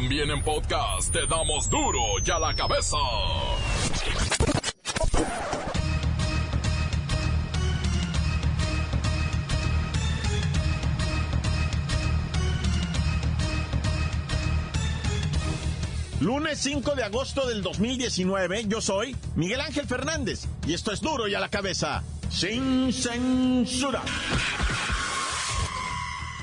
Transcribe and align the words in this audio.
También 0.00 0.30
en 0.30 0.40
podcast 0.44 1.12
te 1.12 1.26
damos 1.26 1.68
duro 1.68 1.98
y 2.24 2.30
a 2.30 2.38
la 2.38 2.54
cabeza. 2.54 2.96
Lunes 16.20 16.60
5 16.60 16.94
de 16.94 17.02
agosto 17.02 17.48
del 17.48 17.62
2019, 17.62 18.66
yo 18.68 18.80
soy 18.80 19.16
Miguel 19.34 19.60
Ángel 19.60 19.88
Fernández 19.88 20.46
y 20.64 20.74
esto 20.74 20.92
es 20.92 21.00
duro 21.00 21.26
y 21.26 21.34
a 21.34 21.40
la 21.40 21.48
cabeza, 21.48 22.04
sin 22.30 22.92
censura. 22.92 24.04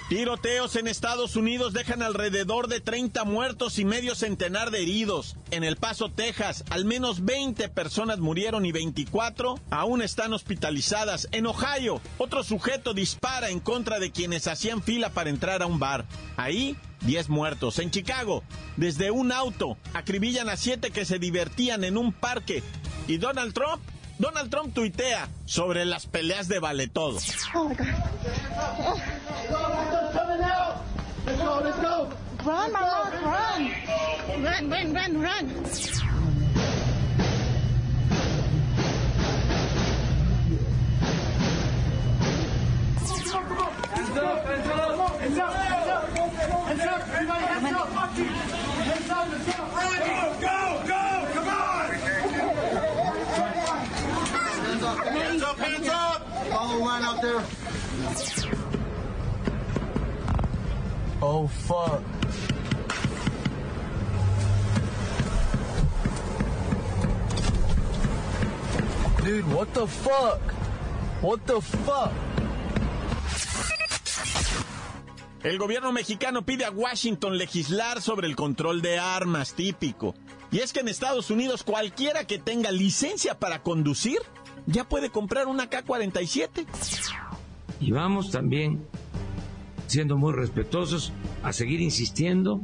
Tiroteos 0.08 0.76
en 0.76 0.88
Estados 0.88 1.36
Unidos 1.36 1.74
dejan 1.74 2.04
alrededor 2.04 2.68
de 2.68 2.80
30 2.80 3.24
muertos 3.24 3.80
y 3.80 3.86
medio 3.86 4.14
centenar 4.14 4.70
de 4.70 4.84
heridos. 4.84 5.36
En 5.50 5.64
El 5.64 5.78
Paso, 5.78 6.12
Texas, 6.12 6.64
al 6.70 6.86
menos 6.86 7.26
20 7.26 7.70
personas 7.70 8.20
murieron 8.20 8.68
y 8.68 8.72
24 8.72 9.60
aún 9.72 10.04
están 10.04 10.32
hospitalizadas. 10.34 11.28
En 11.32 11.48
Ohio, 11.48 12.02
otro 12.20 12.44
sujeto 12.44 12.94
dispara 12.94 13.50
en 13.50 13.60
contra 13.60 13.98
de 13.98 14.12
quienes 14.12 14.48
hacían 14.48 14.84
fila 14.84 15.10
para 15.10 15.32
entrar 15.32 15.64
a 15.64 15.66
un 15.66 15.80
bar. 15.80 16.06
Ahí 16.38 16.78
10 17.02 17.30
muertos. 17.30 17.80
En 17.80 17.90
Chicago, 17.90 18.44
desde 18.78 19.10
un 19.10 19.32
auto, 19.32 19.76
acribillan 19.96 20.50
a 20.50 20.58
7 20.58 20.92
que 20.92 21.06
se 21.06 21.18
divertían 21.18 21.84
en 21.84 21.98
un 21.98 22.14
parque. 22.14 22.62
Y 23.08 23.18
Donald 23.18 23.56
Trump, 23.56 23.82
Donald 24.18 24.50
Trump 24.50 24.74
tuitea 24.74 25.28
sobre 25.46 25.86
las 25.86 26.06
peleas 26.06 26.48
de 26.48 26.60
vale 26.60 26.88
todo. 26.88 27.18
Oh 27.54 27.70
my 27.70 27.76
God. 27.76 27.86
Run, 32.46 32.72
my 32.72 32.80
lord, 32.80 33.14
run. 33.24 33.72
Run, 34.44 34.70
run, 34.70 34.94
run, 34.94 35.22
run. 35.22 35.50
Hands 43.96 44.18
up, 44.18 44.46
hands 44.46 44.68
up, 44.68 45.20
hands 45.20 45.38
up. 45.40 45.75
Oh, 61.22 61.48
fuck. 61.48 62.02
Dude, 69.26 69.48
what 69.54 69.74
the 69.74 69.88
fuck? 69.88 70.40
What 71.22 71.40
the 71.46 71.60
fuck? 71.62 72.12
El 75.44 75.58
gobierno 75.58 75.92
mexicano 75.92 76.46
pide 76.46 76.66
a 76.66 76.72
Washington 76.72 77.38
legislar 77.38 78.02
sobre 78.02 78.28
el 78.28 78.36
control 78.36 78.82
de 78.82 79.00
armas 79.00 79.54
típico. 79.54 80.16
Y 80.52 80.60
es 80.60 80.74
que 80.74 80.80
en 80.80 80.88
Estados 80.88 81.30
Unidos 81.30 81.64
cualquiera 81.64 82.26
que 82.26 82.40
tenga 82.40 82.72
licencia 82.72 83.38
para 83.38 83.62
conducir 83.62 84.20
ya 84.68 84.84
puede 84.84 85.10
comprar 85.10 85.48
una 85.48 85.70
K-47. 85.70 86.66
Y 87.80 87.92
vamos 87.92 88.32
también 88.32 88.86
siendo 89.88 90.18
muy 90.18 90.34
respetuosos 90.34 91.14
a 91.44 91.54
seguir 91.54 91.82
insistiendo 91.82 92.62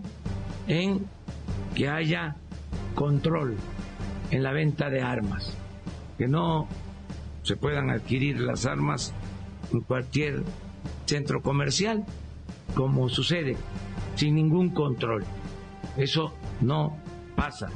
en 0.67 1.05
que 1.75 1.89
haya 1.89 2.35
control 2.95 3.57
en 4.31 4.43
la 4.43 4.51
venta 4.51 4.89
de 4.89 5.01
armas, 5.01 5.55
que 6.17 6.27
no 6.27 6.67
se 7.43 7.55
puedan 7.55 7.89
adquirir 7.89 8.39
las 8.39 8.65
armas 8.65 9.13
en 9.71 9.81
cualquier 9.81 10.43
centro 11.05 11.41
comercial 11.41 12.05
como 12.75 13.09
sucede, 13.09 13.57
sin 14.15 14.35
ningún 14.35 14.69
control. 14.69 15.25
Eso 15.97 16.33
no 16.61 16.97
pasa 17.35 17.67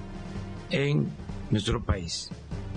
en 0.70 1.08
nuestro 1.52 1.84
país. 1.84 2.32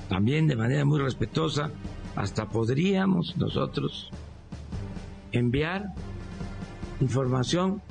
También 0.09 0.47
de 0.47 0.57
manera 0.57 0.85
muy 0.85 1.01
respetuosa, 1.01 1.71
hasta 2.17 2.49
podríamos 2.49 3.37
nosotros 3.37 4.11
enviar 5.33 5.93
información 7.01 7.83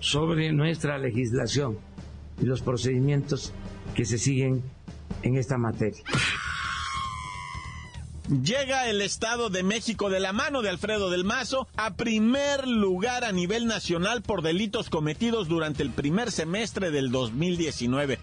sobre 0.00 0.52
nuestra 0.52 0.98
legislación 0.98 1.78
y 2.40 2.44
los 2.44 2.60
procedimientos 2.60 3.52
que 3.94 4.04
se 4.04 4.18
siguen 4.18 4.62
en 5.22 5.36
esta 5.36 5.58
materia. 5.58 6.02
Llega 8.28 8.88
el 8.88 9.02
Estado 9.02 9.50
de 9.50 9.62
México 9.62 10.08
de 10.08 10.20
la 10.20 10.32
mano 10.32 10.62
de 10.62 10.70
Alfredo 10.70 11.10
del 11.10 11.24
Mazo 11.24 11.68
a 11.76 11.94
primer 11.96 12.68
lugar 12.68 13.24
a 13.24 13.32
nivel 13.32 13.66
nacional 13.66 14.22
por 14.22 14.42
delitos 14.42 14.90
cometidos 14.90 15.48
durante 15.48 15.82
el 15.82 15.90
primer 15.90 16.30
semestre 16.30 16.90
del 16.90 17.10
2019. 17.10 18.18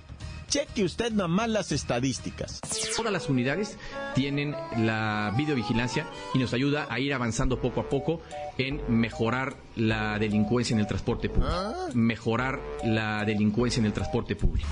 Cheque 0.50 0.84
usted 0.84 1.12
nomás 1.12 1.48
las 1.48 1.72
estadísticas. 1.72 2.60
Todas 2.98 3.14
las 3.14 3.30
unidades 3.30 3.78
tienen 4.16 4.56
la 4.78 5.32
videovigilancia 5.38 6.08
y 6.34 6.40
nos 6.40 6.54
ayuda 6.54 6.88
a 6.90 7.00
ir 7.00 7.14
avanzando 7.14 7.62
poco 7.62 7.82
a 7.82 7.90
poco 7.90 8.22
en 8.58 8.82
mejorar 8.88 9.56
la 9.76 10.18
delincuencia 10.18 10.74
en 10.74 10.80
el 10.80 10.88
transporte 10.88 11.30
público. 11.30 11.56
Mejorar 11.94 12.59
la 12.84 13.24
delincuencia 13.26 13.80
en 13.80 13.86
el 13.86 13.94
transporte 13.94 14.36
público. 14.36 14.68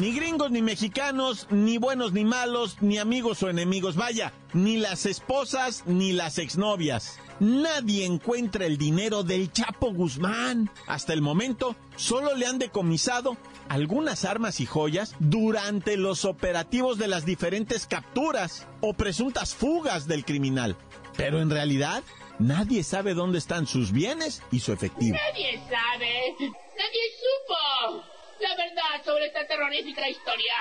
Ni 0.00 0.12
gringos 0.14 0.50
ni 0.50 0.62
mexicanos, 0.62 1.46
ni 1.50 1.76
buenos 1.76 2.14
ni 2.14 2.24
malos, 2.24 2.78
ni 2.80 2.96
amigos 2.96 3.42
o 3.42 3.50
enemigos, 3.50 3.94
vaya, 3.94 4.32
ni 4.54 4.78
las 4.78 5.04
esposas 5.04 5.84
ni 5.86 6.12
las 6.12 6.38
exnovias. 6.38 7.18
Nadie 7.40 8.04
encuentra 8.04 8.66
el 8.66 8.78
dinero 8.78 9.22
del 9.22 9.52
Chapo 9.52 9.92
Guzmán. 9.92 10.70
Hasta 10.86 11.12
el 11.12 11.22
momento, 11.22 11.76
solo 11.96 12.34
le 12.34 12.46
han 12.46 12.58
decomisado 12.58 13.36
algunas 13.68 14.24
armas 14.24 14.60
y 14.60 14.66
joyas 14.66 15.14
durante 15.18 15.96
los 15.96 16.24
operativos 16.24 16.98
de 16.98 17.08
las 17.08 17.24
diferentes 17.24 17.86
capturas 17.86 18.66
o 18.80 18.94
presuntas 18.94 19.54
fugas 19.54 20.06
del 20.06 20.24
criminal. 20.24 20.76
Pero 21.16 21.40
en 21.40 21.50
realidad, 21.50 22.02
nadie 22.38 22.84
sabe 22.84 23.14
dónde 23.14 23.38
están 23.38 23.66
sus 23.66 23.92
bienes 23.92 24.42
y 24.50 24.60
su 24.60 24.72
efectivo. 24.72 25.16
Nadie 25.16 25.58
sabe. 25.68 26.34
Nadie 26.38 27.02
supo 27.18 28.04
la 28.40 28.56
verdad 28.56 29.04
sobre 29.04 29.26
esta 29.26 29.46
terrorífica 29.46 30.08
historia. 30.08 30.54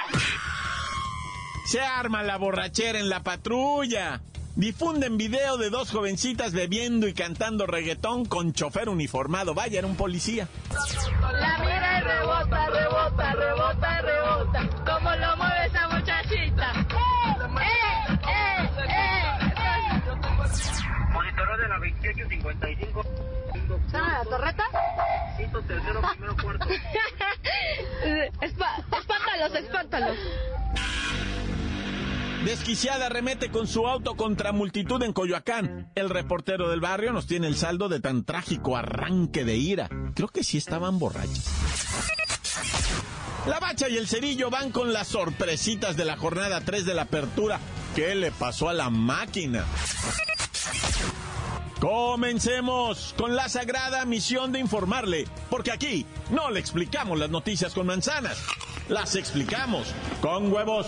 Se 1.66 1.82
arma 1.82 2.24
la 2.24 2.38
borrachera 2.38 3.00
en 3.00 3.10
la 3.10 3.24
patrulla. 3.24 4.22
Difunden 4.56 5.18
video 5.18 5.58
de 5.58 5.70
dos 5.70 5.92
jovencitas 5.92 6.52
bebiendo 6.54 7.08
y 7.08 7.14
cantando 7.14 7.66
reggaetón 7.66 8.26
con 8.26 8.54
chofer 8.54 8.90
uniformado. 8.90 9.54
Vaya, 9.54 9.80
era 9.80 9.88
un 9.88 9.96
policía. 9.96 10.48
La 11.22 11.58
mira 11.60 12.00
y 12.00 12.02
rebota, 12.02 12.68
rebota, 12.68 13.34
rebota 13.34 14.02
rebota. 14.02 14.70
¿Cómo 14.86 15.16
lo 15.16 15.38
mueve 15.38 15.66
esa 15.68 15.88
muchachita? 15.88 16.74
¡Eh, 16.82 17.70
eh, 18.28 18.70
eh! 18.88 19.22
Monitoreo 21.12 21.58
de 21.58 21.68
la 21.68 21.80
2855. 21.80 23.06
¿Están 23.86 24.04
a 24.04 24.18
la 24.20 24.24
torreta? 24.26 24.64
Quinto, 25.38 25.62
tercero, 25.62 26.02
primero, 26.12 26.36
cuarto. 26.42 26.68
Espántalos, 28.42 29.56
espántalos. 29.56 30.18
Desquiciada 32.52 33.08
remete 33.08 33.50
con 33.50 33.66
su 33.66 33.88
auto 33.88 34.16
contra 34.18 34.52
multitud 34.52 35.02
en 35.04 35.14
Coyoacán. 35.14 35.90
El 35.96 36.10
reportero 36.10 36.68
del 36.70 36.82
barrio 36.82 37.14
nos 37.14 37.26
tiene 37.26 37.48
el 37.48 37.56
saldo 37.56 37.88
de 37.88 38.02
tan 38.02 38.26
trágico 38.26 38.76
arranque 38.76 39.46
de 39.46 39.56
ira. 39.56 39.88
Creo 40.16 40.28
que 40.28 40.44
sí 40.44 40.58
estaban 40.58 41.00
borrachos. 41.00 41.46
La 43.48 43.58
bacha 43.62 43.88
y 43.88 43.96
el 43.96 44.06
cerillo 44.06 44.50
van 44.50 44.72
con 44.72 44.92
las 44.92 45.08
sorpresitas 45.08 45.96
de 45.96 46.04
la 46.04 46.18
jornada 46.18 46.60
3 46.60 46.86
de 46.86 46.94
la 46.94 47.04
apertura. 47.04 47.58
¿Qué 47.96 48.16
le 48.16 48.34
pasó 48.34 48.68
a 48.68 48.74
la 48.74 48.90
máquina? 48.90 49.64
Comencemos 51.80 53.16
con 53.18 53.34
la 53.34 53.48
sagrada 53.48 54.04
misión 54.04 54.52
de 54.52 54.60
informarle, 54.60 55.26
porque 55.50 55.72
aquí 55.72 56.06
no 56.30 56.52
le 56.52 56.60
explicamos 56.60 57.18
las 57.18 57.30
noticias 57.30 57.74
con 57.74 57.88
manzanas, 57.88 58.44
las 58.90 59.16
explicamos 59.16 59.88
con 60.22 60.52
huevos. 60.52 60.88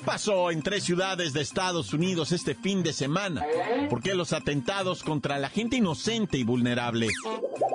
Pasó 0.00 0.50
en 0.50 0.62
tres 0.62 0.84
ciudades 0.84 1.32
de 1.32 1.40
Estados 1.40 1.92
Unidos 1.92 2.32
este 2.32 2.54
fin 2.54 2.82
de 2.82 2.92
semana? 2.92 3.44
¿Por 3.90 4.02
qué 4.02 4.14
los 4.14 4.32
atentados 4.32 5.02
contra 5.02 5.38
la 5.38 5.48
gente 5.48 5.76
inocente 5.76 6.38
y 6.38 6.44
vulnerable? 6.44 7.08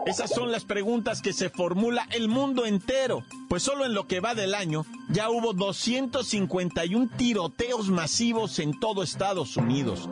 Esas 0.05 0.31
son 0.31 0.51
las 0.51 0.65
preguntas 0.65 1.21
que 1.21 1.33
se 1.33 1.49
formula 1.49 2.07
el 2.11 2.27
mundo 2.27 2.65
entero, 2.65 3.23
pues 3.47 3.63
solo 3.63 3.85
en 3.85 3.93
lo 3.93 4.07
que 4.07 4.19
va 4.19 4.33
del 4.33 4.55
año 4.55 4.85
ya 5.09 5.29
hubo 5.29 5.53
251 5.53 7.09
tiroteos 7.17 7.89
masivos 7.89 8.59
en 8.59 8.79
todo 8.79 9.01
Estados 9.03 9.57
Unidos. 9.57 10.07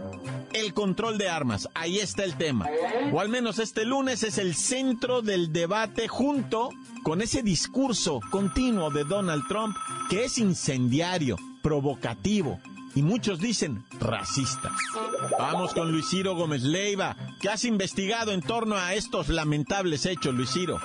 El 0.53 0.73
control 0.73 1.17
de 1.17 1.29
armas, 1.29 1.69
ahí 1.75 1.99
está 1.99 2.23
el 2.23 2.35
tema. 2.35 2.67
O 3.13 3.19
al 3.19 3.29
menos 3.29 3.59
este 3.59 3.85
lunes 3.85 4.23
es 4.23 4.37
el 4.39 4.55
centro 4.55 5.21
del 5.21 5.53
debate 5.53 6.07
junto 6.07 6.71
con 7.03 7.21
ese 7.21 7.43
discurso 7.43 8.19
continuo 8.31 8.89
de 8.89 9.03
Donald 9.03 9.43
Trump 9.47 9.75
que 10.09 10.25
es 10.25 10.37
incendiario, 10.39 11.37
provocativo, 11.67 12.61
y 12.95 13.01
muchos 13.01 13.39
dicen 13.39 13.83
racista. 13.99 14.71
Vamos 15.37 15.73
con 15.73 15.91
Luis 15.91 16.09
Ciro 16.09 16.33
Gómez 16.33 16.61
Leiva, 16.63 17.13
que 17.41 17.49
has 17.49 17.65
investigado 17.65 18.31
en 18.31 18.41
torno 18.41 18.77
a 18.77 18.93
estos 18.93 19.27
lamentables 19.27 20.05
hechos, 20.05 20.33
Luis 20.33 20.49
Ciro. 20.49 20.79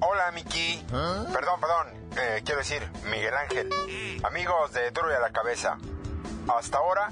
Hola, 0.00 0.30
Miki. 0.32 0.80
Perdón, 0.88 1.60
perdón. 1.60 1.86
eh, 2.16 2.42
quiero 2.44 2.60
decir, 2.60 2.80
Miguel 3.10 3.34
Ángel. 3.34 3.70
Amigos 4.22 4.72
de 4.72 4.92
Duro 4.92 5.10
y 5.10 5.14
a 5.14 5.20
la 5.20 5.30
Cabeza. 5.30 5.78
Hasta 6.56 6.78
ahora 6.78 7.10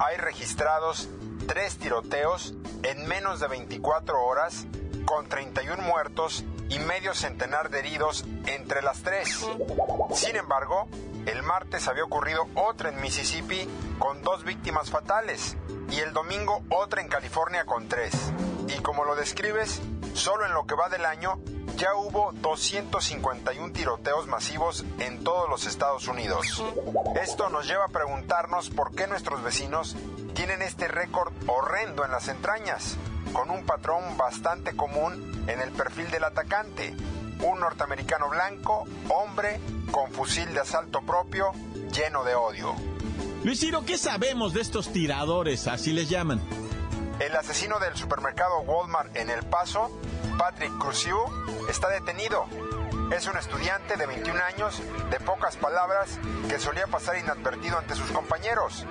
hay 0.00 0.16
registrados 0.16 1.10
tres 1.46 1.76
tiroteos 1.76 2.54
en 2.84 3.06
menos 3.06 3.38
de 3.40 3.48
24 3.48 4.18
horas 4.24 4.66
con 5.04 5.28
31 5.28 5.82
muertos 5.82 6.42
y 6.68 6.78
medio 6.78 7.14
centenar 7.14 7.70
de 7.70 7.80
heridos 7.80 8.24
entre 8.46 8.82
las 8.82 9.02
tres. 9.02 9.46
Sin 10.14 10.36
embargo, 10.36 10.88
el 11.26 11.42
martes 11.42 11.88
había 11.88 12.04
ocurrido 12.04 12.46
otra 12.54 12.90
en 12.90 13.00
Mississippi 13.00 13.68
con 13.98 14.22
dos 14.22 14.44
víctimas 14.44 14.90
fatales 14.90 15.56
y 15.90 16.00
el 16.00 16.12
domingo 16.12 16.62
otra 16.70 17.00
en 17.00 17.08
California 17.08 17.64
con 17.64 17.88
tres. 17.88 18.14
Y 18.68 18.80
como 18.80 19.04
lo 19.04 19.14
describes, 19.14 19.80
solo 20.14 20.46
en 20.46 20.54
lo 20.54 20.66
que 20.66 20.74
va 20.74 20.88
del 20.88 21.04
año 21.04 21.38
ya 21.76 21.94
hubo 21.96 22.32
251 22.34 23.72
tiroteos 23.72 24.26
masivos 24.26 24.84
en 24.98 25.24
todos 25.24 25.48
los 25.48 25.66
Estados 25.66 26.06
Unidos. 26.06 26.62
Esto 27.20 27.48
nos 27.48 27.66
lleva 27.66 27.86
a 27.86 27.88
preguntarnos 27.88 28.70
por 28.70 28.94
qué 28.94 29.06
nuestros 29.06 29.42
vecinos 29.42 29.96
tienen 30.34 30.62
este 30.62 30.88
récord 30.88 31.32
horrendo 31.46 32.04
en 32.04 32.12
las 32.12 32.28
entrañas, 32.28 32.96
con 33.34 33.50
un 33.50 33.66
patrón 33.66 34.16
bastante 34.16 34.74
común 34.74 35.44
en 35.46 35.60
el 35.60 35.70
perfil 35.72 36.10
del 36.10 36.24
atacante. 36.24 36.94
Un 37.42 37.60
norteamericano 37.60 38.30
blanco, 38.30 38.86
hombre, 39.10 39.60
con 39.90 40.10
fusil 40.12 40.54
de 40.54 40.60
asalto 40.60 41.02
propio, 41.02 41.52
lleno 41.92 42.24
de 42.24 42.34
odio. 42.34 42.74
Luis 43.42 43.60
Ciro, 43.60 43.84
¿qué 43.84 43.98
sabemos 43.98 44.54
de 44.54 44.62
estos 44.62 44.90
tiradores, 44.90 45.66
así 45.66 45.92
les 45.92 46.08
llaman? 46.08 46.40
El 47.18 47.36
asesino 47.36 47.78
del 47.78 47.94
supermercado 47.96 48.60
Walmart 48.60 49.14
en 49.16 49.28
El 49.28 49.44
Paso, 49.44 49.90
Patrick 50.38 50.72
Cruciu, 50.78 51.18
está 51.68 51.88
detenido. 51.88 52.46
Es 53.10 53.26
un 53.26 53.36
estudiante 53.36 53.96
de 53.96 54.06
21 54.06 54.40
años, 54.42 54.82
de 55.10 55.20
pocas 55.20 55.56
palabras, 55.56 56.18
que 56.48 56.58
solía 56.58 56.86
pasar 56.86 57.16
inadvertido 57.16 57.78
ante 57.78 57.94
sus 57.94 58.10
compañeros. 58.10 58.86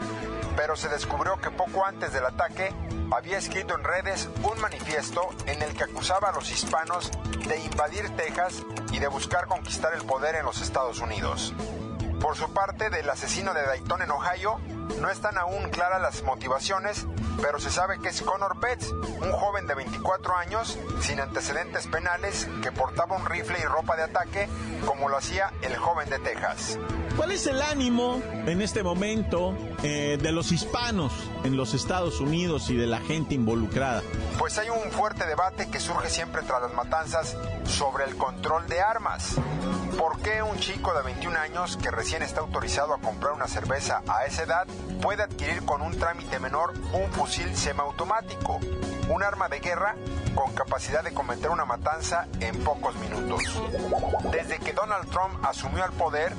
Pero 0.56 0.75
se 0.75 0.88
descubrió 0.88 1.39
que 1.42 1.51
poco 1.51 1.86
antes 1.86 2.13
del 2.13 2.25
ataque 2.25 2.74
había 3.12 3.38
escrito 3.38 3.75
en 3.75 3.83
redes 3.83 4.30
un 4.44 4.60
manifiesto 4.62 5.30
en 5.45 5.62
el 5.62 5.74
que 5.74 5.86
acusaba 5.86 6.30
a 6.30 6.33
los 6.33 6.51
hispanos 6.51 7.12
de 7.48 7.57
invadir 7.60 8.15
Texas 8.15 8.63
y 8.92 9.00
de 9.00 9.07
buscar 9.07 9.48
conquistar 9.48 9.94
el 9.94 10.04
poder 10.04 10.36
en 10.36 10.45
los 10.45 10.62
Estados 10.62 11.00
Unidos. 11.00 11.54
Por 12.21 12.38
su 12.38 12.54
parte, 12.54 12.89
del 12.89 13.10
asesino 13.10 13.54
de 13.54 13.63
Dayton 13.63 14.04
en 14.04 14.12
Ohio, 14.12 14.60
no 15.00 15.09
están 15.09 15.38
aún 15.38 15.69
claras 15.69 16.01
las 16.01 16.24
motivaciones, 16.24 17.06
pero 17.41 17.59
se 17.59 17.71
sabe 17.71 18.00
que 18.00 18.09
es 18.09 18.21
Connor 18.21 18.59
Betts, 18.59 18.91
un 18.91 19.31
joven 19.31 19.68
de 19.68 19.75
24 19.75 20.35
años, 20.35 20.77
sin 21.01 21.19
antecedentes 21.19 21.88
penales, 21.88 22.47
que 22.62 22.71
portaba 22.71 23.15
un 23.15 23.25
rifle 23.25 23.57
y 23.59 23.65
ropa 23.65 23.95
de 23.95 24.03
ataque, 24.03 24.47
como 24.85 25.09
lo 25.09 25.18
hacía 25.18 25.51
el 25.62 25.75
joven 25.75 26.09
de 26.09 26.19
Texas. 26.19 26.77
¿Cuál 27.18 27.31
es 27.31 27.45
el 27.47 27.62
ánimo 27.62 28.21
en 28.45 28.62
este 28.62 28.81
momento 28.81 29.56
eh, 29.83 30.18
de 30.21 30.31
los 30.31 30.51
hispanos 30.51 31.13
en 31.44 31.57
los 31.57 31.74
Estados 31.74 32.19
Unidos 32.19 32.69
y 32.69 32.75
de 32.75 32.88
la 32.88 33.00
gente 33.00 33.36
involucrada? 33.36 34.01
Pues 34.39 34.57
hay 34.57 34.69
un 34.69 34.91
fuerte 34.91 35.25
debate 35.25 35.69
que 35.69 35.79
surge 35.79 36.09
siempre 36.09 36.41
tras 36.44 36.62
las 36.62 36.74
matanzas 36.74 37.38
sobre 37.65 38.06
el 38.06 38.15
control 38.15 38.68
de 38.68 38.81
armas. 38.81 39.36
¿Por 39.97 40.19
qué 40.21 40.41
un 40.41 40.57
chico 40.57 40.93
de 40.93 41.03
21 41.03 41.37
años 41.37 41.77
que 41.77 41.91
recién 41.91 42.23
está 42.23 42.41
autorizado 42.41 42.93
a 42.93 42.99
comprar 42.99 43.33
una 43.33 43.47
cerveza 43.47 44.01
a 44.07 44.25
esa 44.25 44.43
edad 44.43 44.67
puede 45.01 45.23
adquirir 45.23 45.63
con 45.65 45.81
un 45.81 45.97
trámite 45.97 46.39
menor 46.39 46.73
un 46.93 47.11
fusil 47.11 47.55
semiautomático, 47.55 48.59
un 49.09 49.23
arma 49.23 49.49
de 49.49 49.59
guerra 49.59 49.95
con 50.35 50.53
capacidad 50.53 51.03
de 51.03 51.13
cometer 51.13 51.49
una 51.51 51.65
matanza 51.65 52.27
en 52.39 52.63
pocos 52.63 52.95
minutos? 52.95 53.43
Desde 54.31 54.59
que 54.59 54.73
Donald 54.73 55.09
Trump 55.09 55.45
asumió 55.45 55.85
el 55.85 55.91
poder, 55.91 56.33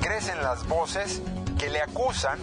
crecen 0.00 0.42
las 0.42 0.66
voces 0.66 1.22
que 1.58 1.70
le 1.70 1.82
acusan 1.82 2.38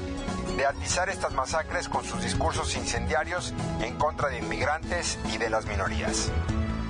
de 0.57 0.65
atizar 0.65 1.09
estas 1.09 1.33
masacres 1.33 1.89
con 1.89 2.03
sus 2.03 2.21
discursos 2.21 2.75
incendiarios 2.75 3.53
en 3.81 3.97
contra 3.97 4.29
de 4.29 4.39
inmigrantes 4.39 5.19
y 5.31 5.37
de 5.37 5.49
las 5.49 5.65
minorías. 5.65 6.31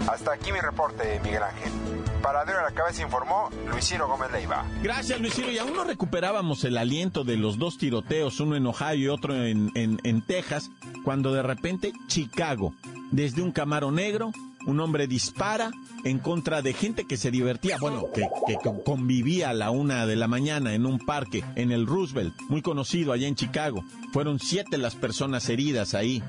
Hasta 0.08 0.34
aquí 0.34 0.52
mi 0.52 0.60
reporte, 0.60 1.20
Miguel 1.24 1.44
Ángel. 1.44 1.93
Para 2.24 2.46
Duro 2.46 2.60
a 2.60 2.64
la 2.64 2.72
Cabeza 2.72 3.04
informó 3.04 3.50
Luis 3.70 3.86
Ciro 3.86 4.08
Gómez 4.08 4.32
Leiva. 4.32 4.66
Gracias, 4.82 5.20
Luis 5.20 5.34
Ciro. 5.34 5.52
Y 5.52 5.58
aún 5.60 5.74
no 5.76 5.84
recuperábamos 5.84 6.64
el 6.64 6.78
aliento 6.78 7.24
de 7.26 7.36
los 7.38 7.60
dos 7.60 7.78
tiroteos, 7.78 8.40
uno 8.40 8.56
en 8.56 8.66
Ohio 8.66 8.96
y 8.96 9.08
otro 9.10 9.36
en, 9.36 9.72
en, 9.76 10.00
en 10.04 10.22
Texas, 10.22 10.72
cuando 11.04 11.34
de 11.34 11.44
repente 11.44 11.92
Chicago, 12.08 12.74
desde 13.12 13.42
un 13.42 13.52
camaro 13.52 13.92
negro, 13.92 14.32
un 14.66 14.80
hombre 14.80 15.06
dispara 15.08 15.72
en 16.06 16.20
contra 16.20 16.62
de 16.62 16.72
gente 16.72 17.06
que 17.06 17.18
se 17.18 17.30
divertía, 17.30 17.78
bueno, 17.78 18.06
que, 18.14 18.26
que 18.48 18.56
con- 18.56 18.82
convivía 18.82 19.50
a 19.50 19.54
la 19.54 19.70
una 19.72 20.06
de 20.06 20.16
la 20.16 20.30
mañana 20.30 20.74
en 20.74 20.86
un 20.86 21.00
parque 21.00 21.44
en 21.56 21.74
el 21.74 21.86
Roosevelt, 21.86 22.34
muy 22.48 22.62
conocido 22.62 23.12
allá 23.12 23.28
en 23.28 23.36
Chicago. 23.36 23.84
Fueron 24.14 24.40
siete 24.40 24.78
las 24.78 24.96
personas 24.96 25.50
heridas 25.50 25.94
ahí. 25.94 26.24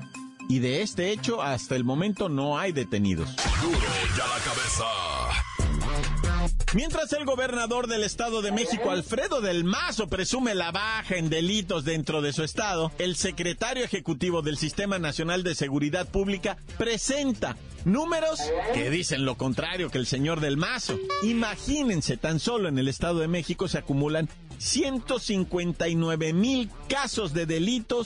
Y 0.49 0.59
de 0.59 0.81
este 0.81 1.11
hecho, 1.11 1.41
hasta 1.41 1.75
el 1.75 1.83
momento 1.85 2.27
no 2.29 2.59
hay 2.59 2.71
detenidos. 2.73 3.33
Duro 3.63 3.77
y 3.79 4.19
a 4.19 4.27
la 4.27 4.43
cabeza. 4.43 4.83
Mientras 6.75 7.13
el 7.13 7.23
gobernador 7.23 7.87
del 7.87 8.03
Estado 8.03 8.41
de 8.41 8.51
México, 8.51 8.91
Alfredo 8.91 9.39
del 9.39 9.63
Mazo, 9.63 10.09
presume 10.09 10.55
la 10.55 10.73
baja 10.73 11.15
en 11.15 11.29
delitos 11.29 11.85
dentro 11.85 12.21
de 12.21 12.33
su 12.33 12.43
estado, 12.43 12.91
el 12.99 13.15
secretario 13.15 13.85
ejecutivo 13.85 14.41
del 14.41 14.57
Sistema 14.57 14.99
Nacional 14.99 15.43
de 15.43 15.55
Seguridad 15.55 16.05
Pública 16.05 16.57
presenta 16.77 17.55
números 17.85 18.41
que 18.73 18.89
dicen 18.89 19.23
lo 19.23 19.37
contrario 19.37 19.89
que 19.89 19.99
el 19.99 20.05
señor 20.05 20.41
del 20.41 20.57
Mazo. 20.57 20.99
Imagínense, 21.23 22.17
tan 22.17 22.41
solo 22.41 22.67
en 22.67 22.77
el 22.77 22.89
Estado 22.89 23.19
de 23.19 23.29
México 23.29 23.69
se 23.69 23.77
acumulan 23.77 24.27
159 24.57 26.33
mil 26.33 26.69
casos 26.89 27.33
de 27.33 27.45
delitos 27.45 28.05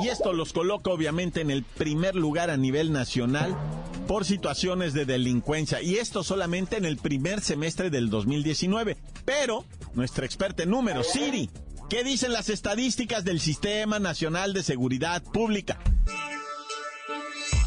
y 0.00 0.06
esto 0.06 0.32
los 0.32 0.52
coloca 0.52 0.92
obviamente 0.92 1.40
en 1.40 1.50
el 1.50 1.64
primer 1.64 2.14
lugar 2.14 2.50
a 2.50 2.56
nivel 2.56 2.92
nacional 2.92 3.56
por 4.10 4.24
situaciones 4.24 4.92
de 4.92 5.04
delincuencia 5.04 5.80
y 5.80 5.98
esto 5.98 6.24
solamente 6.24 6.76
en 6.76 6.84
el 6.84 6.96
primer 6.96 7.40
semestre 7.40 7.90
del 7.90 8.10
2019. 8.10 8.96
Pero 9.24 9.64
nuestra 9.94 10.26
experta 10.26 10.64
en 10.64 10.70
números, 10.70 11.06
Siri, 11.12 11.48
¿qué 11.88 12.02
dicen 12.02 12.32
las 12.32 12.48
estadísticas 12.48 13.24
del 13.24 13.38
Sistema 13.38 14.00
Nacional 14.00 14.52
de 14.52 14.64
Seguridad 14.64 15.22
Pública? 15.22 15.78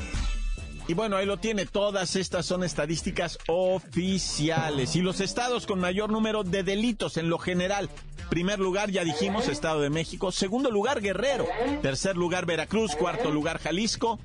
Y 0.88 0.94
bueno, 0.94 1.16
ahí 1.16 1.26
lo 1.26 1.38
tiene. 1.38 1.66
Todas 1.66 2.16
estas 2.16 2.46
son 2.46 2.64
estadísticas 2.64 3.38
oficiales. 3.46 4.96
Y 4.96 5.02
los 5.02 5.20
estados 5.20 5.66
con 5.66 5.78
mayor 5.78 6.10
número 6.10 6.42
de 6.42 6.62
delitos 6.62 7.16
en 7.16 7.28
lo 7.28 7.38
general. 7.38 7.88
Primer 8.30 8.58
lugar, 8.58 8.90
ya 8.90 9.04
dijimos, 9.04 9.48
Estado 9.48 9.80
de 9.80 9.90
México. 9.90 10.32
Segundo 10.32 10.70
lugar, 10.70 11.00
Guerrero. 11.00 11.46
Tercer 11.82 12.16
lugar, 12.16 12.46
Veracruz. 12.46 12.96
Cuarto 12.96 13.30
lugar, 13.30 13.58
Jalisco. 13.58 14.18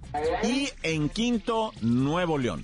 Y 0.44 0.70
en 0.84 1.10
quinto, 1.10 1.74
Nuevo 1.82 2.38
León. 2.38 2.64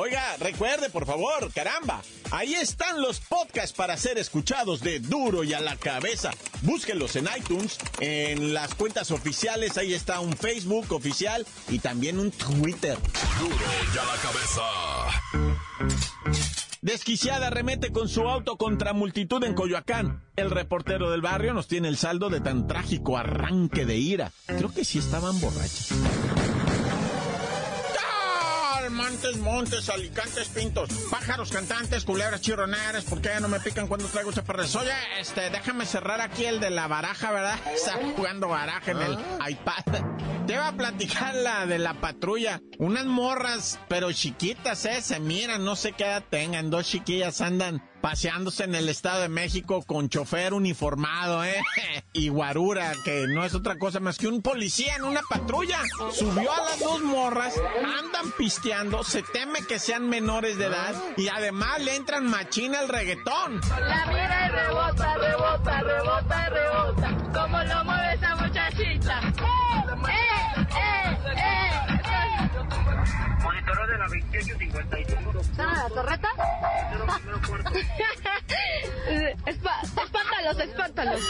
Oiga, 0.00 0.36
recuerde, 0.38 0.90
por 0.90 1.06
favor, 1.06 1.52
caramba. 1.52 2.02
Ahí 2.30 2.54
están 2.54 3.02
los 3.02 3.18
podcasts 3.18 3.72
para 3.72 3.96
ser 3.96 4.16
escuchados 4.16 4.80
de 4.80 5.00
Duro 5.00 5.42
y 5.42 5.54
a 5.54 5.60
la 5.60 5.74
cabeza. 5.74 6.30
Búsquenlos 6.62 7.16
en 7.16 7.26
iTunes, 7.36 7.78
en 7.98 8.54
las 8.54 8.76
cuentas 8.76 9.10
oficiales. 9.10 9.76
Ahí 9.76 9.94
está 9.94 10.20
un 10.20 10.34
Facebook 10.34 10.92
oficial 10.92 11.44
y 11.68 11.80
también 11.80 12.20
un 12.20 12.30
Twitter. 12.30 12.96
Duro 13.40 13.56
y 13.92 13.98
a 13.98 14.04
la 14.04 14.14
cabeza. 14.22 14.62
Desquiciada 16.80 17.50
remete 17.50 17.90
con 17.90 18.08
su 18.08 18.22
auto 18.22 18.56
contra 18.56 18.92
multitud 18.92 19.42
en 19.42 19.54
Coyoacán. 19.54 20.22
El 20.36 20.52
reportero 20.52 21.10
del 21.10 21.22
barrio 21.22 21.54
nos 21.54 21.66
tiene 21.66 21.88
el 21.88 21.96
saldo 21.96 22.30
de 22.30 22.40
tan 22.40 22.68
trágico 22.68 23.18
arranque 23.18 23.84
de 23.84 23.96
ira. 23.96 24.30
Creo 24.46 24.72
que 24.72 24.84
sí 24.84 25.00
estaban 25.00 25.40
borrachos. 25.40 25.88
Montes, 29.08 29.36
montes, 29.38 29.88
alicantes, 29.88 30.48
pintos, 30.48 30.90
pájaros 31.10 31.50
cantantes, 31.50 32.04
culebras 32.04 32.42
chirroneras, 32.42 33.04
¿por 33.04 33.22
qué 33.22 33.30
no 33.40 33.48
me 33.48 33.58
pican 33.58 33.88
cuando 33.88 34.06
traigo 34.08 34.32
chaparras? 34.32 34.76
Oye, 34.76 34.92
este, 35.18 35.48
déjame 35.48 35.86
cerrar 35.86 36.20
aquí 36.20 36.44
el 36.44 36.60
de 36.60 36.68
la 36.68 36.88
baraja, 36.88 37.32
¿verdad? 37.32 37.58
Está 37.74 37.94
jugando 38.14 38.48
baraja 38.48 38.90
en 38.90 39.00
el 39.00 39.18
iPad. 39.48 40.37
Te 40.48 40.54
iba 40.54 40.66
a 40.66 40.72
platicar 40.72 41.34
la 41.34 41.66
de 41.66 41.78
la 41.78 41.92
patrulla. 41.92 42.62
Unas 42.78 43.04
morras, 43.04 43.78
pero 43.86 44.10
chiquitas, 44.12 44.86
¿eh? 44.86 45.02
Se 45.02 45.20
miran, 45.20 45.62
no 45.62 45.76
sé 45.76 45.92
qué 45.92 46.04
edad 46.04 46.24
tengan. 46.30 46.70
Dos 46.70 46.86
chiquillas 46.86 47.42
andan 47.42 47.82
paseándose 48.00 48.64
en 48.64 48.74
el 48.74 48.88
Estado 48.88 49.20
de 49.20 49.28
México 49.28 49.82
con 49.82 50.08
chofer 50.08 50.54
uniformado, 50.54 51.44
¿eh? 51.44 51.60
Y 52.14 52.30
guarura, 52.30 52.94
que 53.04 53.26
no 53.28 53.44
es 53.44 53.54
otra 53.54 53.76
cosa 53.78 54.00
más 54.00 54.16
que 54.16 54.26
un 54.26 54.40
policía 54.40 54.96
en 54.96 55.04
una 55.04 55.20
patrulla. 55.28 55.80
Subió 56.12 56.50
a 56.50 56.62
las 56.62 56.80
dos 56.80 57.02
morras, 57.02 57.52
andan 57.84 58.32
pisteando, 58.38 59.04
se 59.04 59.22
teme 59.22 59.58
que 59.68 59.78
sean 59.78 60.08
menores 60.08 60.56
de 60.56 60.64
edad 60.64 60.94
y 61.18 61.28
además 61.28 61.78
le 61.80 61.94
entran 61.94 62.24
machina 62.26 62.80
al 62.80 62.88
reggaetón. 62.88 63.60
La 63.86 64.06
mira 64.06 64.46
y 64.46 64.50
rebota, 64.50 65.14
rebota, 65.18 65.80
rebota, 65.82 66.48
rebota. 66.48 67.16
¿Cómo 67.34 67.62
lo 67.64 67.84
Monitoreo 73.68 73.86
de 73.86 73.98
la 73.98 74.06
2855. 74.08 75.40
¿Están 75.40 75.68
a 75.68 75.82
la 75.84 75.88
torreta? 75.90 76.28
Espántalos, 79.46 80.58
espántalos. 80.60 81.20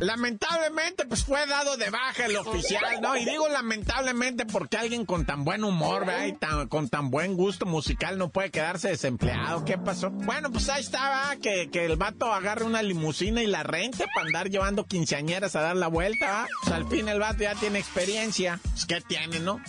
Lamentablemente, 0.00 1.06
pues 1.06 1.24
fue 1.24 1.46
dado 1.46 1.76
de 1.76 1.88
baja 1.88 2.26
el 2.26 2.36
oficial, 2.36 3.00
¿no? 3.00 3.16
Y 3.16 3.24
digo 3.24 3.48
lamentablemente 3.48 4.44
porque 4.44 4.76
alguien 4.76 5.06
con 5.06 5.24
tan 5.24 5.44
buen 5.44 5.62
humor, 5.62 6.04
¿verdad? 6.04 6.26
Y 6.26 6.32
tan- 6.32 6.66
con 6.68 6.88
tan 6.88 7.10
buen 7.10 7.36
gusto 7.36 7.64
musical 7.64 8.18
no 8.18 8.28
puede 8.28 8.50
quedarse 8.50 8.88
desempleado. 8.88 9.64
¿Qué 9.64 9.78
pasó? 9.78 10.10
Bueno, 10.10 10.50
pues 10.50 10.68
ahí 10.68 10.80
estaba, 10.82 11.36
que, 11.40 11.70
que 11.70 11.84
el 11.84 11.96
vato 11.96 12.32
agarre 12.34 12.64
una 12.64 12.82
limusina 12.82 13.40
y 13.42 13.46
la 13.46 13.62
rente 13.62 14.04
para 14.12 14.26
andar 14.26 14.50
llevando 14.50 14.84
quinceañeras 14.84 15.54
a 15.54 15.60
dar 15.60 15.76
la 15.76 15.86
vuelta, 15.86 16.26
¿va? 16.26 16.48
Pues 16.64 16.74
al 16.74 16.88
fin 16.88 17.08
el 17.08 17.20
vato 17.20 17.44
ya 17.44 17.54
tiene 17.54 17.78
experiencia. 17.78 18.58
Pues, 18.72 18.86
¿qué 18.86 19.00
tiene, 19.00 19.38
no? 19.38 19.60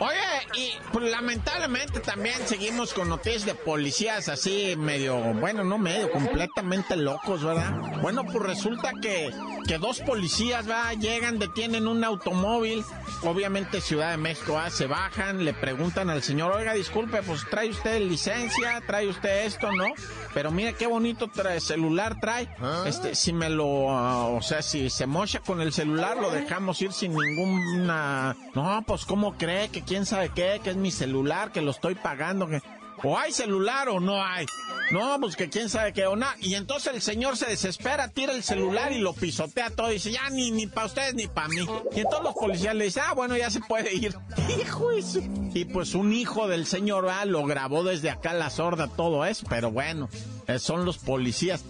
Oye, 0.00 0.16
y 0.54 0.72
pues, 0.92 1.10
lamentablemente 1.10 2.00
también 2.00 2.36
seguimos 2.46 2.94
con 2.94 3.10
noticias 3.10 3.44
de 3.44 3.54
policías 3.54 4.30
así 4.30 4.74
medio, 4.76 5.18
bueno, 5.34 5.62
no 5.62 5.76
medio, 5.76 6.10
completamente 6.10 6.96
locos, 6.96 7.44
¿verdad? 7.44 8.00
Bueno, 8.00 8.24
pues 8.24 8.42
resulta 8.42 8.92
que, 9.02 9.30
que 9.66 9.78
dos 9.78 10.00
policías, 10.00 10.66
¿verdad? 10.66 10.92
Llegan, 10.98 11.38
detienen 11.38 11.86
un 11.86 12.04
automóvil, 12.04 12.84
obviamente 13.22 13.80
Ciudad 13.80 14.10
de 14.10 14.16
México, 14.16 14.54
¿verdad? 14.54 14.70
Se 14.70 14.86
bajan, 14.86 15.44
le 15.44 15.54
preguntan 15.54 16.10
al 16.10 16.22
señor, 16.22 16.52
oiga, 16.52 16.74
disculpe, 16.74 17.22
pues 17.22 17.44
trae 17.50 17.70
usted 17.70 18.00
licencia, 18.00 18.82
trae 18.86 19.08
usted 19.08 19.46
esto, 19.46 19.72
¿no? 19.72 19.86
Pero 20.34 20.50
mire 20.50 20.74
qué 20.74 20.86
bonito 20.86 21.28
trae, 21.28 21.60
celular 21.60 22.18
trae. 22.20 22.48
Este, 22.86 23.14
si 23.14 23.32
me 23.32 23.48
lo, 23.50 23.90
ah, 23.90 24.26
o 24.26 24.42
sea, 24.42 24.62
si 24.62 24.90
se 24.90 25.06
mocha 25.06 25.40
con 25.40 25.60
el 25.60 25.72
celular, 25.72 26.16
lo 26.16 26.30
dejamos 26.30 26.80
ir 26.82 26.92
sin 26.92 27.14
ninguna. 27.14 28.36
No, 28.54 28.82
pues 28.86 29.04
cómo 29.04 29.36
cree 29.36 29.68
que 29.68 29.82
quién 29.82 30.06
sabe 30.06 30.30
qué, 30.34 30.60
que 30.62 30.70
es 30.70 30.76
mi 30.76 30.90
celular, 30.90 31.52
que 31.52 31.62
lo 31.62 31.70
estoy 31.70 31.94
pagando, 31.94 32.46
que 32.46 32.62
o 33.02 33.18
hay 33.18 33.32
celular 33.32 33.88
o 33.88 34.00
no 34.00 34.22
hay. 34.24 34.46
No, 34.90 35.18
pues 35.20 35.36
que 35.36 35.48
quién 35.48 35.68
sabe 35.68 35.92
qué 35.92 36.06
o 36.06 36.16
nada. 36.16 36.34
Y 36.40 36.54
entonces 36.54 36.92
el 36.94 37.00
señor 37.02 37.36
se 37.36 37.46
desespera, 37.46 38.08
tira 38.08 38.32
el 38.32 38.42
celular 38.42 38.90
y 38.92 38.98
lo 38.98 39.12
pisotea 39.12 39.70
todo. 39.70 39.90
Y 39.90 39.94
dice, 39.94 40.10
ya 40.10 40.28
ni, 40.30 40.50
ni 40.50 40.66
para 40.66 40.86
ustedes 40.88 41.14
ni 41.14 41.28
para 41.28 41.46
mí. 41.48 41.64
Y 41.94 42.00
entonces 42.00 42.22
los 42.24 42.34
policías 42.34 42.74
le 42.74 42.84
dicen, 42.86 43.04
ah, 43.06 43.14
bueno, 43.14 43.36
ya 43.36 43.50
se 43.50 43.60
puede 43.60 43.94
ir. 43.94 44.16
Hijo 44.60 44.90
de 44.90 45.02
su- 45.02 45.50
Y 45.54 45.64
pues 45.66 45.94
un 45.94 46.12
hijo 46.12 46.48
del 46.48 46.66
señor 46.66 47.08
ah, 47.08 47.24
lo 47.24 47.44
grabó 47.44 47.84
desde 47.84 48.10
acá 48.10 48.32
la 48.32 48.50
sorda 48.50 48.88
todo 48.88 49.24
eso. 49.24 49.46
Pero 49.48 49.70
bueno, 49.70 50.08
eh, 50.48 50.58
son 50.58 50.84
los 50.84 50.98
policías. 50.98 51.64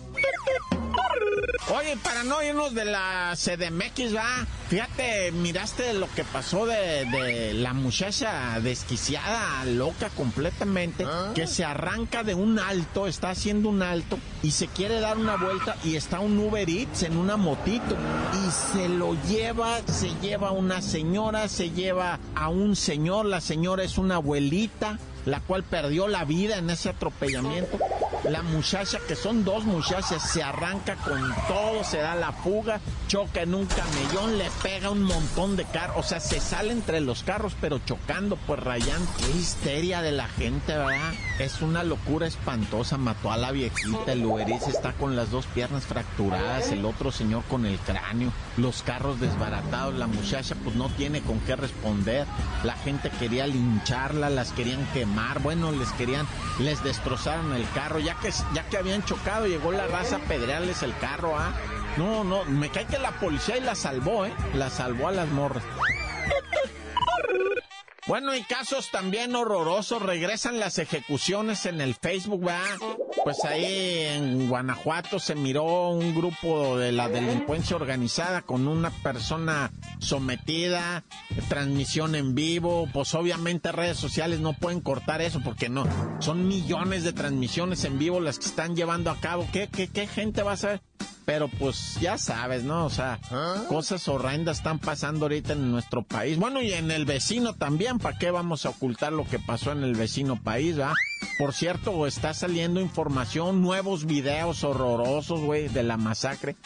Oye, 1.68 1.96
para 2.02 2.24
no 2.24 2.42
irnos 2.42 2.74
de 2.74 2.84
la 2.84 3.34
CDMX, 3.36 4.16
va. 4.16 4.46
Fíjate, 4.68 5.30
miraste 5.32 5.94
lo 5.94 6.08
que 6.14 6.24
pasó 6.24 6.66
de, 6.66 7.04
de 7.04 7.54
la 7.54 7.74
muchacha 7.74 8.58
desquiciada, 8.60 9.64
loca 9.66 10.10
completamente, 10.10 11.06
que 11.34 11.46
se 11.46 11.64
arranca 11.64 12.24
de 12.24 12.34
un 12.34 12.58
alto, 12.58 13.06
está 13.06 13.30
haciendo 13.30 13.68
un 13.68 13.82
alto 13.82 14.18
y 14.42 14.50
se 14.52 14.66
quiere 14.68 15.00
dar 15.00 15.18
una 15.18 15.36
vuelta 15.36 15.76
y 15.84 15.96
está 15.96 16.20
un 16.20 16.38
Uber 16.38 16.68
Eats 16.68 17.04
en 17.04 17.16
una 17.16 17.36
motito 17.36 17.96
y 18.34 18.50
se 18.72 18.88
lo 18.88 19.16
lleva, 19.24 19.80
se 19.86 20.10
lleva 20.20 20.48
a 20.48 20.52
una 20.52 20.82
señora, 20.82 21.48
se 21.48 21.70
lleva 21.70 22.18
a 22.34 22.48
un 22.48 22.74
señor, 22.74 23.26
la 23.26 23.40
señora 23.40 23.84
es 23.84 23.98
una 23.98 24.16
abuelita 24.16 24.98
la 25.26 25.40
cual 25.40 25.62
perdió 25.64 26.08
la 26.08 26.24
vida 26.24 26.56
en 26.56 26.70
ese 26.70 26.88
atropellamiento. 26.88 27.78
La 28.24 28.42
muchacha, 28.42 28.98
que 29.08 29.16
son 29.16 29.44
dos 29.44 29.64
muchachas, 29.64 30.30
se 30.30 30.42
arranca 30.42 30.96
con 30.96 31.20
todo, 31.48 31.82
se 31.84 31.98
da 31.98 32.14
la 32.14 32.32
fuga, 32.32 32.78
choca 33.08 33.42
en 33.42 33.54
un 33.54 33.66
camellón, 33.66 34.36
le 34.36 34.50
pega 34.62 34.90
un 34.90 35.02
montón 35.02 35.56
de 35.56 35.64
carros, 35.64 35.96
o 35.98 36.02
sea, 36.02 36.20
se 36.20 36.38
sale 36.38 36.72
entre 36.72 37.00
los 37.00 37.22
carros, 37.22 37.56
pero 37.60 37.78
chocando, 37.78 38.36
pues 38.46 38.60
rayando. 38.60 39.10
Qué 39.18 39.38
histeria 39.38 40.02
de 40.02 40.12
la 40.12 40.28
gente, 40.28 40.76
¿verdad? 40.76 41.14
Es 41.38 41.62
una 41.62 41.82
locura 41.82 42.26
espantosa, 42.26 42.98
mató 42.98 43.32
a 43.32 43.38
la 43.38 43.52
viejita, 43.52 44.12
el 44.12 44.24
Uberis 44.24 44.68
está 44.68 44.92
con 44.92 45.16
las 45.16 45.30
dos 45.30 45.46
piernas 45.46 45.84
fracturadas, 45.84 46.70
el 46.72 46.84
otro 46.84 47.10
señor 47.10 47.42
con 47.44 47.64
el 47.64 47.78
cráneo, 47.78 48.32
los 48.58 48.82
carros 48.82 49.18
desbaratados, 49.18 49.94
la 49.94 50.06
muchacha 50.06 50.54
pues 50.62 50.76
no 50.76 50.90
tiene 50.90 51.22
con 51.22 51.40
qué 51.40 51.56
responder, 51.56 52.26
la 52.64 52.74
gente 52.74 53.10
quería 53.18 53.46
lincharla, 53.46 54.28
las 54.28 54.52
querían 54.52 54.84
quemar, 54.92 55.40
bueno, 55.40 55.72
les 55.72 55.90
querían, 55.92 56.26
les 56.58 56.84
destrozaron 56.84 57.54
el 57.54 57.66
carro, 57.70 57.98
ya 57.98 58.09
que, 58.16 58.30
ya 58.54 58.68
que 58.68 58.76
habían 58.76 59.04
chocado, 59.04 59.46
llegó 59.46 59.72
la 59.72 59.86
raza 59.86 60.16
a 60.16 60.20
pedrearles 60.20 60.82
el 60.82 60.96
carro, 60.98 61.38
¿ah? 61.38 61.52
No, 61.96 62.24
no, 62.24 62.44
me 62.44 62.70
cae 62.70 62.86
que 62.86 62.98
la 62.98 63.12
policía 63.12 63.56
y 63.56 63.60
la 63.60 63.74
salvó, 63.74 64.26
¿eh? 64.26 64.32
La 64.54 64.70
salvó 64.70 65.08
a 65.08 65.12
las 65.12 65.28
morras. 65.28 65.64
Bueno, 68.10 68.32
hay 68.32 68.42
casos 68.42 68.90
también 68.90 69.36
horrorosos. 69.36 70.02
Regresan 70.02 70.58
las 70.58 70.80
ejecuciones 70.80 71.64
en 71.64 71.80
el 71.80 71.94
Facebook, 71.94 72.44
¿verdad? 72.44 72.76
Pues 73.22 73.44
ahí 73.44 74.00
en 74.00 74.48
Guanajuato 74.48 75.20
se 75.20 75.36
miró 75.36 75.90
un 75.90 76.12
grupo 76.12 76.76
de 76.76 76.90
la 76.90 77.08
delincuencia 77.08 77.76
organizada 77.76 78.42
con 78.42 78.66
una 78.66 78.90
persona 78.90 79.70
sometida, 80.00 81.04
transmisión 81.48 82.16
en 82.16 82.34
vivo. 82.34 82.88
Pues 82.92 83.14
obviamente 83.14 83.70
redes 83.70 83.98
sociales 83.98 84.40
no 84.40 84.54
pueden 84.54 84.80
cortar 84.80 85.22
eso 85.22 85.40
porque 85.44 85.68
no. 85.68 85.86
Son 86.18 86.48
millones 86.48 87.04
de 87.04 87.12
transmisiones 87.12 87.84
en 87.84 88.00
vivo 88.00 88.18
las 88.18 88.40
que 88.40 88.46
están 88.46 88.74
llevando 88.74 89.12
a 89.12 89.20
cabo. 89.20 89.46
¿Qué, 89.52 89.68
qué, 89.68 89.86
qué 89.86 90.08
gente 90.08 90.42
va 90.42 90.54
a 90.54 90.56
saber? 90.56 90.82
Pero 91.30 91.46
pues 91.46 91.96
ya 92.00 92.18
sabes, 92.18 92.64
¿no? 92.64 92.86
O 92.86 92.90
sea, 92.90 93.20
cosas 93.68 94.08
horrendas 94.08 94.56
están 94.56 94.80
pasando 94.80 95.26
ahorita 95.26 95.52
en 95.52 95.70
nuestro 95.70 96.02
país. 96.02 96.36
Bueno, 96.36 96.60
y 96.60 96.72
en 96.72 96.90
el 96.90 97.04
vecino 97.04 97.54
también. 97.54 98.00
¿Para 98.00 98.18
qué 98.18 98.32
vamos 98.32 98.66
a 98.66 98.70
ocultar 98.70 99.12
lo 99.12 99.24
que 99.28 99.38
pasó 99.38 99.70
en 99.70 99.84
el 99.84 99.94
vecino 99.94 100.42
país, 100.42 100.76
va? 100.76 100.92
Por 101.38 101.54
cierto, 101.54 102.08
está 102.08 102.34
saliendo 102.34 102.80
información, 102.80 103.62
nuevos 103.62 104.06
videos 104.06 104.64
horrorosos, 104.64 105.38
güey, 105.38 105.68
de 105.68 105.84
la 105.84 105.96
masacre. 105.96 106.56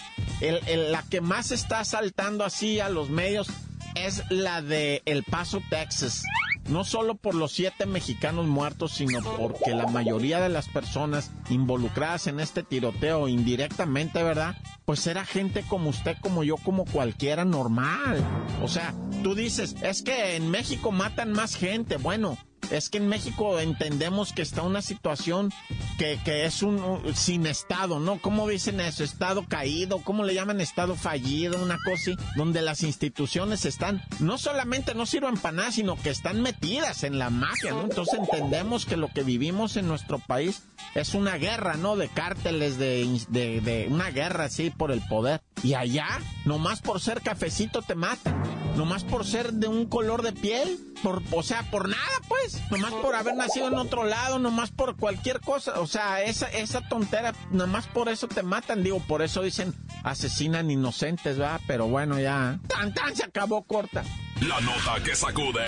El, 0.40 0.90
la 0.90 1.02
que 1.02 1.20
más 1.20 1.50
está 1.50 1.84
saltando 1.84 2.42
así 2.42 2.80
a 2.80 2.88
los 2.88 3.10
medios 3.10 3.48
es 3.94 4.22
la 4.30 4.62
de 4.62 5.02
El 5.04 5.24
Paso, 5.24 5.60
Texas 5.68 6.22
no 6.68 6.84
solo 6.84 7.14
por 7.14 7.34
los 7.34 7.52
siete 7.52 7.86
mexicanos 7.86 8.46
muertos, 8.46 8.92
sino 8.92 9.20
porque 9.22 9.74
la 9.74 9.86
mayoría 9.86 10.40
de 10.40 10.48
las 10.48 10.68
personas 10.68 11.30
involucradas 11.50 12.26
en 12.26 12.40
este 12.40 12.62
tiroteo 12.62 13.28
indirectamente, 13.28 14.22
¿verdad? 14.22 14.56
Pues 14.84 15.06
era 15.06 15.24
gente 15.24 15.64
como 15.68 15.90
usted, 15.90 16.16
como 16.20 16.44
yo, 16.44 16.56
como 16.56 16.84
cualquiera 16.84 17.44
normal. 17.44 18.24
O 18.62 18.68
sea, 18.68 18.94
tú 19.22 19.34
dices, 19.34 19.76
es 19.82 20.02
que 20.02 20.36
en 20.36 20.50
México 20.50 20.92
matan 20.92 21.32
más 21.32 21.56
gente. 21.56 21.96
Bueno, 21.96 22.38
es 22.76 22.88
que 22.88 22.98
en 22.98 23.08
México 23.08 23.58
entendemos 23.60 24.32
que 24.32 24.42
está 24.42 24.62
una 24.62 24.82
situación 24.82 25.52
que, 25.98 26.18
que 26.24 26.44
es 26.44 26.62
un, 26.62 27.02
sin 27.14 27.46
estado, 27.46 28.00
¿no? 28.00 28.18
¿Cómo 28.20 28.48
dicen 28.48 28.80
eso? 28.80 29.04
Estado 29.04 29.44
caído, 29.46 29.98
¿cómo 29.98 30.24
le 30.24 30.34
llaman 30.34 30.60
estado 30.60 30.96
fallido? 30.96 31.62
Una 31.62 31.78
cosa 31.78 31.94
así, 31.94 32.16
donde 32.36 32.62
las 32.62 32.82
instituciones 32.82 33.64
están, 33.64 34.02
no 34.18 34.38
solamente 34.38 34.94
no 34.94 35.06
sirven 35.06 35.36
para 35.36 35.56
nada, 35.56 35.72
sino 35.72 35.96
que 35.96 36.10
están 36.10 36.42
metidas 36.42 37.04
en 37.04 37.18
la 37.18 37.30
magia, 37.30 37.70
¿no? 37.70 37.82
Entonces 37.82 38.18
entendemos 38.18 38.86
que 38.86 38.96
lo 38.96 39.08
que 39.08 39.22
vivimos 39.22 39.76
en 39.76 39.86
nuestro 39.86 40.18
país 40.18 40.62
es 40.94 41.14
una 41.14 41.36
guerra, 41.36 41.76
¿no? 41.76 41.96
De 41.96 42.08
cárteles, 42.08 42.78
de, 42.78 43.20
de, 43.28 43.60
de 43.60 43.88
una 43.88 44.10
guerra 44.10 44.44
así 44.44 44.70
por 44.70 44.90
el 44.90 45.00
poder. 45.02 45.42
Y 45.62 45.74
allá, 45.74 46.08
nomás 46.44 46.80
por 46.80 47.00
ser 47.00 47.22
cafecito 47.22 47.82
te 47.82 47.94
matan, 47.94 48.42
nomás 48.76 49.04
por 49.04 49.24
ser 49.24 49.52
de 49.52 49.68
un 49.68 49.86
color 49.86 50.22
de 50.22 50.32
piel, 50.32 50.78
por, 51.02 51.22
o 51.32 51.42
sea, 51.42 51.62
por 51.70 51.88
nada, 51.88 52.02
pues 52.28 52.60
nomás 52.70 52.92
por 52.92 53.14
haber 53.14 53.34
nacido 53.34 53.68
en 53.68 53.74
otro 53.74 54.04
lado, 54.04 54.38
nomás 54.38 54.70
por 54.70 54.96
cualquier 54.96 55.40
cosa. 55.40 55.80
O 55.80 55.86
sea, 55.86 56.22
esa, 56.22 56.48
esa 56.48 56.80
tontera, 56.88 57.32
nomás 57.50 57.86
por 57.86 58.08
eso 58.08 58.28
te 58.28 58.42
matan. 58.42 58.82
Digo, 58.82 59.00
por 59.00 59.22
eso 59.22 59.42
dicen 59.42 59.74
asesinan 60.02 60.70
inocentes, 60.70 61.40
¿va? 61.40 61.60
Pero 61.66 61.86
bueno, 61.86 62.18
ya. 62.18 62.58
Tan 62.68 62.92
tan 62.94 63.14
se 63.14 63.24
acabó 63.24 63.62
corta. 63.64 64.04
La 64.40 64.60
nota 64.60 65.02
que 65.04 65.14
sacude. 65.14 65.64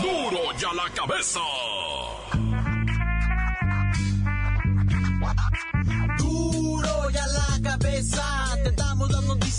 ¡Duro! 0.00 0.30
¡Duro 0.30 0.58
ya 0.58 0.72
la 0.74 0.90
cabeza! 0.94 1.40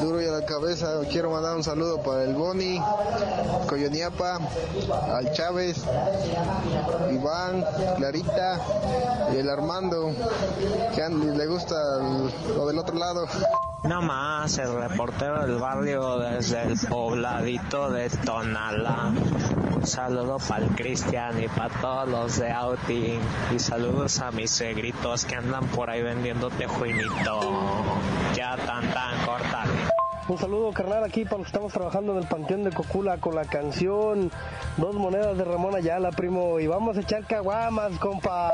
Duro 0.00 0.20
y 0.22 0.26
a 0.26 0.32
la 0.32 0.44
cabeza, 0.44 1.00
quiero 1.10 1.30
mandar 1.30 1.56
un 1.56 1.62
saludo 1.62 2.02
para 2.02 2.24
el 2.24 2.34
Boni, 2.34 2.80
Coyoniapa, 3.68 4.38
al 5.14 5.32
Chávez, 5.32 5.84
Iván, 7.10 7.64
Clarita 7.96 8.60
y 9.32 9.36
el 9.38 9.48
Armando, 9.48 10.12
que 10.94 11.08
le 11.08 11.46
gusta 11.46 11.76
lo 12.56 12.66
del 12.66 12.78
otro 12.78 12.96
lado. 12.96 13.26
No 13.84 14.00
más, 14.00 14.58
el 14.58 14.72
reportero 14.74 15.44
del 15.44 15.58
barrio 15.58 16.18
desde 16.18 16.62
el 16.62 16.78
pobladito 16.78 17.90
de 17.90 18.08
Tonala. 18.10 19.12
Un 19.74 19.84
saludo 19.84 20.38
para 20.38 20.64
el 20.64 20.70
Cristian 20.76 21.42
y 21.42 21.48
para 21.48 21.68
todos 21.80 22.08
los 22.08 22.38
de 22.38 22.52
Outing. 22.52 23.20
Y 23.52 23.58
saludos 23.58 24.20
a 24.20 24.30
mis 24.30 24.52
segritos 24.52 25.24
que 25.24 25.34
andan 25.34 25.66
por 25.66 25.90
ahí 25.90 26.00
vendiendo 26.00 26.48
tejuinito. 26.50 27.40
Ya 28.36 28.56
tan 28.56 28.88
tan 28.92 29.26
corta. 29.26 29.64
Un 30.32 30.38
saludo 30.38 30.72
carnal 30.72 31.04
aquí 31.04 31.24
para 31.24 31.36
los 31.36 31.44
que 31.44 31.48
estamos 31.48 31.74
trabajando 31.74 32.12
en 32.12 32.22
el 32.22 32.26
Panteón 32.26 32.64
de 32.64 32.70
Cocula 32.70 33.18
con 33.18 33.34
la 33.34 33.44
canción 33.44 34.30
Dos 34.78 34.94
monedas 34.94 35.36
de 35.36 35.44
Ramón 35.44 35.74
Ayala, 35.74 36.10
primo. 36.10 36.58
Y 36.58 36.66
vamos 36.66 36.96
a 36.96 37.00
echar 37.00 37.26
caguamas, 37.26 37.98
compa. 37.98 38.50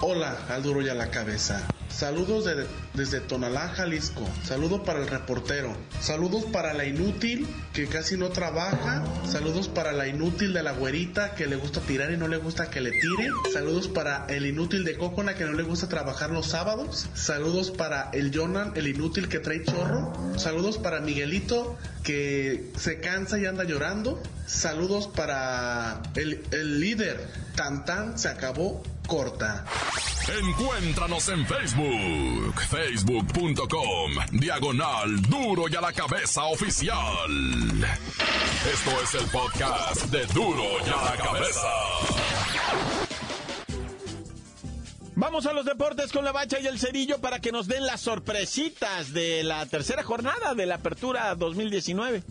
Hola, 0.00 0.36
al 0.48 0.60
duro 0.60 0.82
y 0.82 0.88
a 0.88 0.94
la 0.94 1.08
cabeza. 1.08 1.62
Saludos 1.90 2.44
de- 2.44 2.66
desde 2.94 3.20
Tonalá, 3.20 3.68
Jalisco. 3.68 4.26
Saludo 4.44 4.84
para 4.84 5.00
el 5.00 5.08
reportero. 5.08 5.76
Saludos 6.00 6.44
para 6.44 6.72
la 6.72 6.84
inútil 6.86 7.46
que 7.74 7.86
casi 7.88 8.16
no 8.16 8.28
trabaja. 8.30 9.04
Saludos 9.26 9.68
para 9.68 9.92
la 9.92 10.06
inútil 10.06 10.52
de 10.52 10.62
la 10.62 10.72
güerita 10.72 11.34
que 11.34 11.46
le 11.46 11.56
gusta 11.56 11.80
tirar 11.80 12.10
y 12.12 12.16
no 12.16 12.28
le 12.28 12.38
gusta 12.38 12.70
que 12.70 12.80
le 12.80 12.92
tire. 12.92 13.28
Saludos 13.52 13.88
para 13.88 14.24
el 14.28 14.46
inútil 14.46 14.84
de 14.84 14.96
Cocona 14.96 15.34
que 15.34 15.44
no 15.44 15.52
le 15.52 15.62
gusta 15.62 15.88
trabajar 15.88 16.30
los 16.30 16.46
sábados. 16.46 17.06
Saludos 17.14 17.70
para 17.70 18.08
el 18.12 18.34
Jonan, 18.34 18.72
el 18.76 18.86
inútil 18.86 19.28
que 19.28 19.40
trae 19.40 19.62
chorro. 19.64 20.12
Saludos 20.38 20.78
para 20.78 21.00
Miguelito 21.00 21.76
que 22.02 22.70
se 22.78 23.00
cansa 23.00 23.38
y 23.38 23.46
anda 23.46 23.64
llorando. 23.64 24.22
Saludos 24.46 25.06
para 25.08 26.02
el, 26.14 26.42
el 26.52 26.80
líder. 26.80 27.20
Tan 27.56 27.84
tan 27.84 28.18
se 28.18 28.28
acabó 28.28 28.82
corta. 29.06 29.64
Encuéntranos 30.28 31.28
en 31.28 31.46
Facebook, 31.46 32.60
facebook.com, 32.68 34.12
diagonal 34.32 35.20
duro 35.22 35.68
y 35.68 35.74
a 35.74 35.80
la 35.80 35.92
cabeza 35.92 36.44
oficial. 36.44 37.30
Esto 38.72 38.90
es 39.02 39.14
el 39.14 39.28
podcast 39.30 40.04
de 40.06 40.26
duro 40.26 40.64
y 40.86 40.88
a 40.88 41.04
la 41.04 41.16
cabeza. 41.16 41.68
Vamos 45.16 45.44
a 45.46 45.52
los 45.52 45.66
deportes 45.66 46.12
con 46.12 46.24
la 46.24 46.32
bacha 46.32 46.60
y 46.60 46.66
el 46.66 46.78
cerillo 46.78 47.20
para 47.20 47.40
que 47.40 47.52
nos 47.52 47.66
den 47.66 47.84
las 47.84 48.00
sorpresitas 48.00 49.12
de 49.12 49.42
la 49.42 49.66
tercera 49.66 50.02
jornada 50.02 50.54
de 50.54 50.64
la 50.64 50.76
apertura 50.76 51.34
2019. 51.34 52.22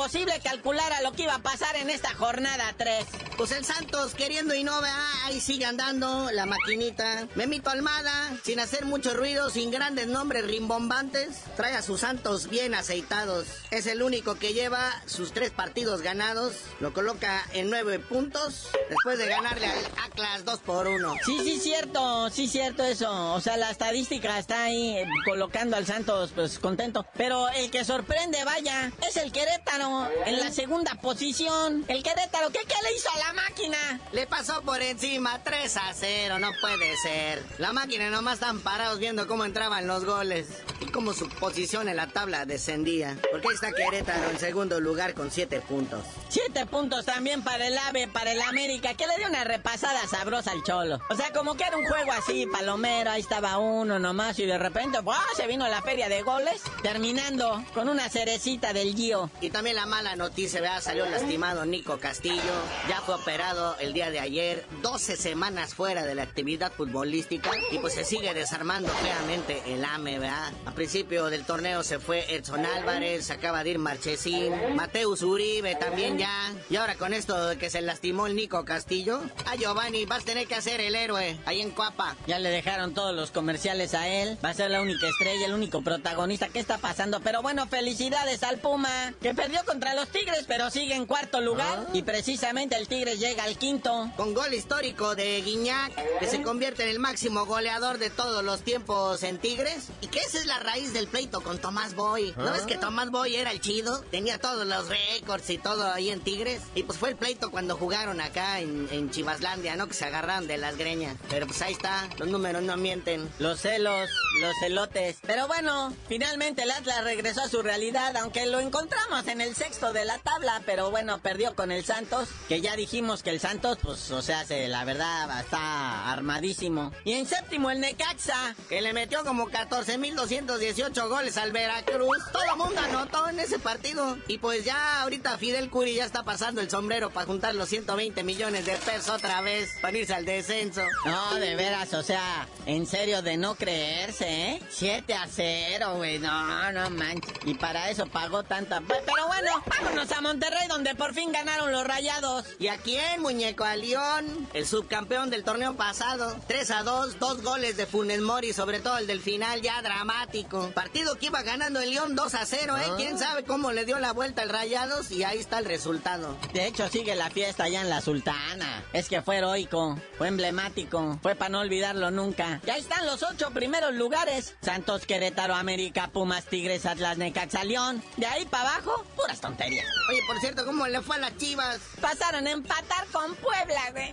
Imposible 0.00 0.40
calcular 0.42 0.90
a 0.94 1.02
lo 1.02 1.12
que 1.12 1.24
iba 1.24 1.34
a 1.34 1.40
pasar 1.40 1.76
en 1.76 1.90
esta 1.90 2.14
jornada 2.14 2.72
3. 2.78 3.29
Pues 3.40 3.52
el 3.52 3.64
Santos 3.64 4.14
queriendo 4.14 4.54
y 4.54 4.64
no, 4.64 4.82
¿verdad? 4.82 5.00
ahí 5.24 5.40
sigue 5.40 5.64
andando 5.64 6.30
la 6.30 6.44
maquinita. 6.44 7.26
Memito 7.36 7.70
Almada, 7.70 8.36
sin 8.44 8.60
hacer 8.60 8.84
mucho 8.84 9.14
ruido, 9.14 9.48
sin 9.48 9.70
grandes 9.70 10.08
nombres 10.08 10.46
rimbombantes, 10.46 11.44
trae 11.56 11.74
a 11.74 11.80
sus 11.80 12.00
Santos 12.00 12.50
bien 12.50 12.74
aceitados. 12.74 13.46
Es 13.70 13.86
el 13.86 14.02
único 14.02 14.34
que 14.34 14.52
lleva 14.52 14.92
sus 15.06 15.32
tres 15.32 15.52
partidos 15.52 16.02
ganados, 16.02 16.54
lo 16.80 16.92
coloca 16.92 17.42
en 17.54 17.70
nueve 17.70 17.98
puntos, 17.98 18.68
después 18.90 19.18
de 19.18 19.26
ganarle 19.26 19.66
al 19.66 19.78
Atlas 20.04 20.44
2 20.44 20.60
por 20.60 20.86
1. 20.88 21.14
Sí, 21.24 21.38
sí, 21.42 21.60
cierto, 21.60 22.28
sí, 22.28 22.46
cierto 22.46 22.84
eso. 22.84 23.32
O 23.32 23.40
sea, 23.40 23.56
la 23.56 23.70
estadística 23.70 24.38
está 24.38 24.64
ahí 24.64 24.98
eh, 24.98 25.06
colocando 25.24 25.78
al 25.78 25.86
Santos, 25.86 26.32
pues 26.34 26.58
contento. 26.58 27.06
Pero 27.16 27.48
el 27.48 27.70
que 27.70 27.84
sorprende, 27.84 28.44
vaya, 28.44 28.92
es 29.08 29.16
el 29.16 29.32
Querétaro 29.32 30.08
en 30.26 30.40
la 30.40 30.50
segunda 30.52 30.96
posición. 30.96 31.86
El 31.88 32.02
Querétaro, 32.02 32.50
¿qué, 32.50 32.60
qué 32.66 32.74
le 32.82 32.96
hizo 32.96 33.08
a 33.10 33.18
la 33.18 33.29
la 33.30 33.42
máquina. 33.42 34.00
Le 34.12 34.26
pasó 34.26 34.62
por 34.62 34.82
encima 34.82 35.40
3 35.42 35.76
a 35.76 35.94
0, 35.94 36.38
no 36.38 36.50
puede 36.60 36.96
ser. 36.96 37.42
La 37.58 37.72
máquina 37.72 38.10
nomás 38.10 38.34
están 38.34 38.60
parados 38.60 38.98
viendo 38.98 39.26
cómo 39.26 39.44
entraban 39.44 39.86
los 39.86 40.04
goles 40.04 40.46
y 40.80 40.86
cómo 40.86 41.12
su 41.12 41.28
posición 41.28 41.88
en 41.88 41.96
la 41.96 42.08
tabla 42.08 42.44
descendía. 42.44 43.16
Porque 43.30 43.48
ahí 43.48 43.54
está 43.54 43.72
Querétaro 43.72 44.30
en 44.30 44.38
segundo 44.38 44.80
lugar 44.80 45.14
con 45.14 45.30
7 45.30 45.60
puntos. 45.60 46.04
7 46.28 46.66
puntos 46.66 47.04
también 47.04 47.42
para 47.42 47.66
el 47.66 47.78
AVE, 47.78 48.08
para 48.08 48.32
el 48.32 48.40
América, 48.42 48.94
que 48.94 49.06
le 49.06 49.16
dio 49.18 49.28
una 49.28 49.44
repasada 49.44 50.06
sabrosa 50.08 50.50
al 50.52 50.62
Cholo. 50.64 51.00
O 51.08 51.14
sea, 51.14 51.32
como 51.32 51.56
que 51.56 51.64
era 51.64 51.76
un 51.76 51.84
juego 51.84 52.12
así, 52.12 52.46
palomero, 52.46 53.10
ahí 53.10 53.20
estaba 53.20 53.58
uno 53.58 53.98
nomás 53.98 54.38
y 54.38 54.46
de 54.46 54.58
repente, 54.58 55.00
¡buah! 55.00 55.20
Se 55.36 55.46
vino 55.46 55.68
la 55.68 55.82
feria 55.82 56.08
de 56.08 56.22
goles, 56.22 56.62
terminando 56.82 57.62
con 57.74 57.88
una 57.88 58.08
cerecita 58.08 58.72
del 58.72 58.94
Gio. 58.94 59.30
Y 59.40 59.50
también 59.50 59.76
la 59.76 59.86
mala 59.86 60.16
noticia, 60.16 60.60
¿verdad? 60.60 60.82
Salió 60.82 61.06
lastimado 61.06 61.64
Nico 61.64 61.98
Castillo. 61.98 62.40
Ya 62.88 63.00
fue 63.02 63.19
operado 63.20 63.76
el 63.80 63.92
día 63.92 64.10
de 64.10 64.18
ayer. 64.18 64.64
12 64.82 65.16
semanas 65.16 65.74
fuera 65.74 66.04
de 66.04 66.14
la 66.14 66.22
actividad 66.22 66.72
futbolística. 66.72 67.50
Y 67.70 67.78
pues 67.78 67.94
se 67.94 68.04
sigue 68.04 68.32
desarmando 68.32 68.88
feamente 68.88 69.62
el 69.66 69.84
AME, 69.84 70.18
¿verdad? 70.18 70.52
A 70.64 70.72
principio 70.72 71.26
del 71.26 71.44
torneo 71.44 71.82
se 71.82 71.98
fue 71.98 72.34
Edson 72.34 72.64
Álvarez, 72.64 73.26
se 73.26 73.34
acaba 73.34 73.62
de 73.62 73.70
ir 73.70 73.78
Marchesín, 73.78 74.74
Mateus 74.74 75.22
Uribe 75.22 75.74
también 75.74 76.16
ya. 76.16 76.54
Y 76.70 76.76
ahora 76.76 76.94
con 76.94 77.12
esto 77.12 77.48
de 77.48 77.58
que 77.58 77.68
se 77.68 77.82
lastimó 77.82 78.26
el 78.26 78.36
Nico 78.36 78.64
Castillo, 78.64 79.20
a 79.46 79.56
Giovanni 79.56 80.06
vas 80.06 80.22
a 80.22 80.26
tener 80.26 80.46
que 80.46 80.54
hacer 80.54 80.80
el 80.80 80.94
héroe 80.94 81.38
ahí 81.44 81.60
en 81.60 81.70
Cuapa. 81.70 82.16
Ya 82.26 82.38
le 82.38 82.48
dejaron 82.48 82.94
todos 82.94 83.14
los 83.14 83.30
comerciales 83.30 83.94
a 83.94 84.08
él. 84.08 84.38
Va 84.42 84.50
a 84.50 84.54
ser 84.54 84.70
la 84.70 84.80
única 84.80 85.06
estrella, 85.08 85.46
el 85.46 85.52
único 85.52 85.82
protagonista. 85.82 86.48
¿Qué 86.48 86.58
está 86.58 86.78
pasando? 86.78 87.20
Pero 87.20 87.42
bueno, 87.42 87.66
felicidades 87.66 88.42
al 88.42 88.58
Puma, 88.58 89.12
que 89.20 89.34
perdió 89.34 89.62
contra 89.66 89.94
los 89.94 90.08
Tigres, 90.08 90.44
pero 90.48 90.70
sigue 90.70 90.94
en 90.94 91.06
cuarto 91.06 91.40
lugar. 91.40 91.86
Y 91.92 92.02
precisamente 92.02 92.76
el 92.76 92.88
Tigres 93.10 93.28
llega 93.28 93.44
al 93.44 93.58
quinto. 93.58 94.10
Con 94.16 94.34
gol 94.34 94.54
histórico 94.54 95.16
de 95.16 95.40
Guiñac, 95.42 95.92
que 96.20 96.26
se 96.26 96.42
convierte 96.42 96.84
en 96.84 96.90
el 96.90 96.98
máximo 96.98 97.44
goleador 97.44 97.98
de 97.98 98.10
todos 98.10 98.44
los 98.44 98.62
tiempos 98.62 99.22
en 99.22 99.38
Tigres. 99.38 99.88
Y 100.00 100.06
que 100.06 100.20
esa 100.20 100.38
es 100.38 100.46
la 100.46 100.58
raíz 100.60 100.92
del 100.92 101.08
pleito 101.08 101.40
con 101.40 101.58
Tomás 101.58 101.94
Boy. 101.94 102.34
¿No 102.36 102.52
ves 102.52 102.62
que 102.62 102.76
Tomás 102.76 103.10
Boy 103.10 103.34
era 103.34 103.50
el 103.50 103.60
chido? 103.60 104.00
Tenía 104.10 104.38
todos 104.38 104.66
los 104.66 104.88
récords 104.88 105.50
y 105.50 105.58
todo 105.58 105.90
ahí 105.92 106.10
en 106.10 106.20
Tigres. 106.20 106.62
Y 106.74 106.84
pues 106.84 106.98
fue 106.98 107.08
el 107.10 107.16
pleito 107.16 107.50
cuando 107.50 107.76
jugaron 107.76 108.20
acá 108.20 108.60
en, 108.60 108.88
en 108.92 109.10
Chivaslandia, 109.10 109.76
¿no? 109.76 109.88
Que 109.88 109.94
se 109.94 110.04
agarraron 110.04 110.46
de 110.46 110.58
las 110.58 110.76
greñas. 110.76 111.16
Pero 111.28 111.46
pues 111.46 111.60
ahí 111.62 111.72
está, 111.72 112.08
los 112.18 112.28
números 112.28 112.62
no 112.62 112.76
mienten. 112.76 113.28
Los 113.38 113.60
celos, 113.60 114.08
los 114.40 114.54
celotes. 114.60 115.16
Pero 115.26 115.48
bueno, 115.48 115.92
finalmente 116.08 116.62
el 116.62 116.70
Atlas 116.70 117.02
regresó 117.04 117.42
a 117.42 117.48
su 117.48 117.62
realidad, 117.62 118.16
aunque 118.18 118.46
lo 118.46 118.60
encontramos 118.60 119.26
en 119.26 119.40
el 119.40 119.56
sexto 119.56 119.92
de 119.92 120.04
la 120.04 120.18
tabla, 120.18 120.62
pero 120.64 120.90
bueno, 120.90 121.20
perdió 121.20 121.54
con 121.54 121.72
el 121.72 121.84
Santos, 121.84 122.28
que 122.48 122.60
ya 122.60 122.76
dijimos 122.90 123.22
que 123.22 123.30
el 123.30 123.38
Santos, 123.38 123.78
pues, 123.80 124.10
o 124.10 124.20
sea, 124.20 124.44
se, 124.44 124.66
la 124.66 124.84
verdad, 124.84 125.38
está 125.38 126.10
armadísimo. 126.10 126.90
Y 127.04 127.12
en 127.12 127.24
séptimo 127.24 127.70
el 127.70 127.78
Necaxa, 127.78 128.56
que 128.68 128.80
le 128.80 128.92
metió 128.92 129.24
como 129.24 129.48
14.218 129.48 131.08
goles 131.08 131.36
al 131.36 131.52
Veracruz. 131.52 132.18
Todo 132.32 132.56
mundo 132.56 132.80
anotó 132.80 133.28
en 133.28 133.38
ese 133.38 133.60
partido. 133.60 134.18
Y 134.26 134.38
pues 134.38 134.64
ya 134.64 135.02
ahorita 135.02 135.38
Fidel 135.38 135.70
Curi 135.70 135.94
ya 135.94 136.04
está 136.04 136.24
pasando 136.24 136.60
el 136.60 136.68
sombrero 136.68 137.10
para 137.10 137.26
juntar 137.26 137.54
los 137.54 137.68
120 137.68 138.24
millones 138.24 138.66
de 138.66 138.72
pesos 138.72 139.08
otra 139.10 139.40
vez 139.40 139.70
para 139.80 139.96
irse 139.96 140.12
al 140.12 140.24
descenso. 140.24 140.82
No, 141.04 141.36
de 141.36 141.54
veras, 141.54 141.94
o 141.94 142.02
sea, 142.02 142.48
en 142.66 142.86
serio 142.86 143.22
de 143.22 143.36
no 143.36 143.54
creerse, 143.54 144.54
¿eh? 144.54 144.62
7 144.68 145.14
a 145.14 145.28
0, 145.28 145.94
güey, 145.94 146.18
no, 146.18 146.72
no 146.72 146.90
manches. 146.90 147.34
Y 147.44 147.54
para 147.54 147.88
eso 147.88 148.06
pagó 148.06 148.42
tanta... 148.42 148.80
Pero 148.80 149.28
bueno, 149.28 149.62
vámonos 149.66 150.10
a 150.10 150.20
Monterrey 150.20 150.66
donde 150.66 150.96
por 150.96 151.14
fin 151.14 151.30
ganaron 151.30 151.70
los 151.70 151.86
rayados. 151.86 152.46
¿Y 152.58 152.66
a 152.66 152.79
quién, 152.82 153.22
muñeco? 153.22 153.64
A 153.64 153.76
León, 153.76 154.48
el 154.54 154.66
subcampeón 154.66 155.30
del 155.30 155.44
torneo 155.44 155.74
pasado. 155.74 156.36
3 156.46 156.70
a 156.70 156.82
2, 156.82 157.18
dos 157.18 157.42
goles 157.42 157.76
de 157.76 157.86
Funes 157.86 158.20
Mori, 158.20 158.52
sobre 158.52 158.80
todo 158.80 158.98
el 158.98 159.06
del 159.06 159.20
final 159.20 159.60
ya 159.62 159.80
dramático. 159.82 160.70
Partido 160.74 161.16
que 161.16 161.26
iba 161.26 161.42
ganando 161.42 161.80
el 161.80 161.90
León 161.90 162.14
2 162.14 162.34
a 162.34 162.46
0, 162.46 162.76
¿eh? 162.78 162.90
¿Quién 162.96 163.18
sabe 163.18 163.44
cómo 163.44 163.72
le 163.72 163.84
dio 163.84 163.98
la 163.98 164.12
vuelta 164.12 164.42
el 164.42 164.48
rayados? 164.48 165.10
Y 165.10 165.24
ahí 165.24 165.38
está 165.38 165.58
el 165.58 165.64
resultado. 165.64 166.36
De 166.52 166.66
hecho, 166.66 166.88
sigue 166.88 167.14
la 167.14 167.30
fiesta 167.30 167.64
allá 167.64 167.82
en 167.82 167.90
la 167.90 168.00
Sultana. 168.00 168.84
Es 168.92 169.08
que 169.08 169.22
fue 169.22 169.38
heroico, 169.38 169.98
fue 170.18 170.28
emblemático, 170.28 171.18
fue 171.22 171.34
para 171.34 171.50
no 171.50 171.60
olvidarlo 171.60 172.10
nunca. 172.10 172.60
Ya 172.64 172.76
están 172.76 173.06
los 173.06 173.22
ocho 173.22 173.50
primeros 173.50 173.94
lugares. 173.94 174.56
Santos, 174.62 175.06
Querétaro, 175.06 175.54
América, 175.54 176.10
Pumas, 176.12 176.46
Tigres, 176.46 176.86
Atlas, 176.86 177.18
Necaxa, 177.18 177.64
León. 177.64 178.02
De 178.16 178.26
ahí 178.26 178.44
para 178.46 178.70
abajo, 178.70 179.04
puras 179.16 179.40
tonterías. 179.40 179.86
Oye, 180.10 180.20
por 180.26 180.40
cierto, 180.40 180.64
¿cómo 180.64 180.86
le 180.86 181.00
fue 181.00 181.16
a 181.16 181.20
las 181.20 181.36
chivas? 181.36 181.80
Pasaron 182.00 182.46
a 182.46 182.50
empatar 182.70 183.06
con 183.08 183.34
Puebla, 183.36 183.90
güey. 183.92 184.12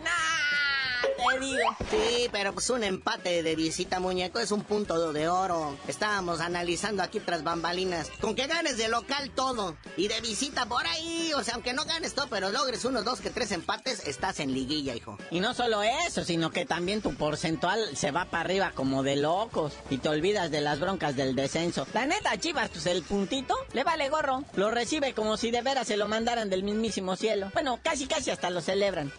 Te 1.17 1.39
digo. 1.39 1.75
Sí, 1.89 2.30
pero 2.32 2.53
pues 2.53 2.69
un 2.69 2.84
empate 2.84 3.43
de 3.43 3.56
visita, 3.56 3.99
muñeco, 3.99 4.39
es 4.39 4.51
un 4.51 4.63
punto 4.63 5.13
de 5.13 5.27
oro. 5.27 5.77
Estábamos 5.88 6.39
analizando 6.39 7.03
aquí 7.03 7.19
tras 7.19 7.43
bambalinas. 7.43 8.10
Con 8.21 8.36
que 8.36 8.47
ganes 8.47 8.77
de 8.77 8.88
local 8.88 9.32
todo 9.36 9.75
y 9.95 10.08
de 10.08 10.21
visita 10.21 10.65
por 10.65 10.86
ahí, 10.86 11.32
o 11.36 11.43
sea, 11.43 11.56
aunque 11.56 11.73
no 11.73 11.86
ganes 11.86 12.13
todo, 12.13 12.27
pero 12.30 12.49
logres 12.49 12.86
unos 12.86 13.03
dos 13.06 13.19
que 13.21 13.30
tres 13.30 13.51
empates, 13.51 14.08
estás 14.08 14.39
en 14.39 14.53
liguilla, 14.53 14.95
hijo. 14.95 15.17
Y 15.32 15.39
no 15.39 15.53
solo 15.53 15.82
eso, 15.84 16.23
sino 16.23 16.51
que 16.51 16.65
también 16.65 17.01
tu 17.01 17.15
porcentual 17.15 17.95
se 17.95 18.12
va 18.12 18.25
para 18.25 18.41
arriba 18.41 18.71
como 18.73 19.03
de 19.03 19.15
locos 19.15 19.73
y 19.89 19.97
te 19.97 20.10
olvidas 20.10 20.51
de 20.51 20.62
las 20.62 20.80
broncas 20.80 21.15
del 21.15 21.36
descenso. 21.36 21.88
La 21.93 22.06
neta, 22.06 22.38
Chivas, 22.38 22.69
pues 22.69 22.86
el 22.86 23.03
puntito 23.03 23.56
le 23.73 23.84
vale 23.84 24.10
gorro. 24.10 24.43
Lo 24.56 24.71
recibe 24.71 25.13
como 25.13 25.38
si 25.38 25.51
de 25.51 25.62
veras 25.62 25.88
se 25.88 25.97
lo 25.97 26.08
mandaran 26.08 26.49
del 26.49 26.63
mismísimo 26.63 27.15
cielo. 27.15 27.49
Bueno, 27.53 27.80
casi 27.84 28.08
casi 28.08 28.32
hasta 28.32 28.49
lo 28.49 28.62
celebran. 28.62 29.12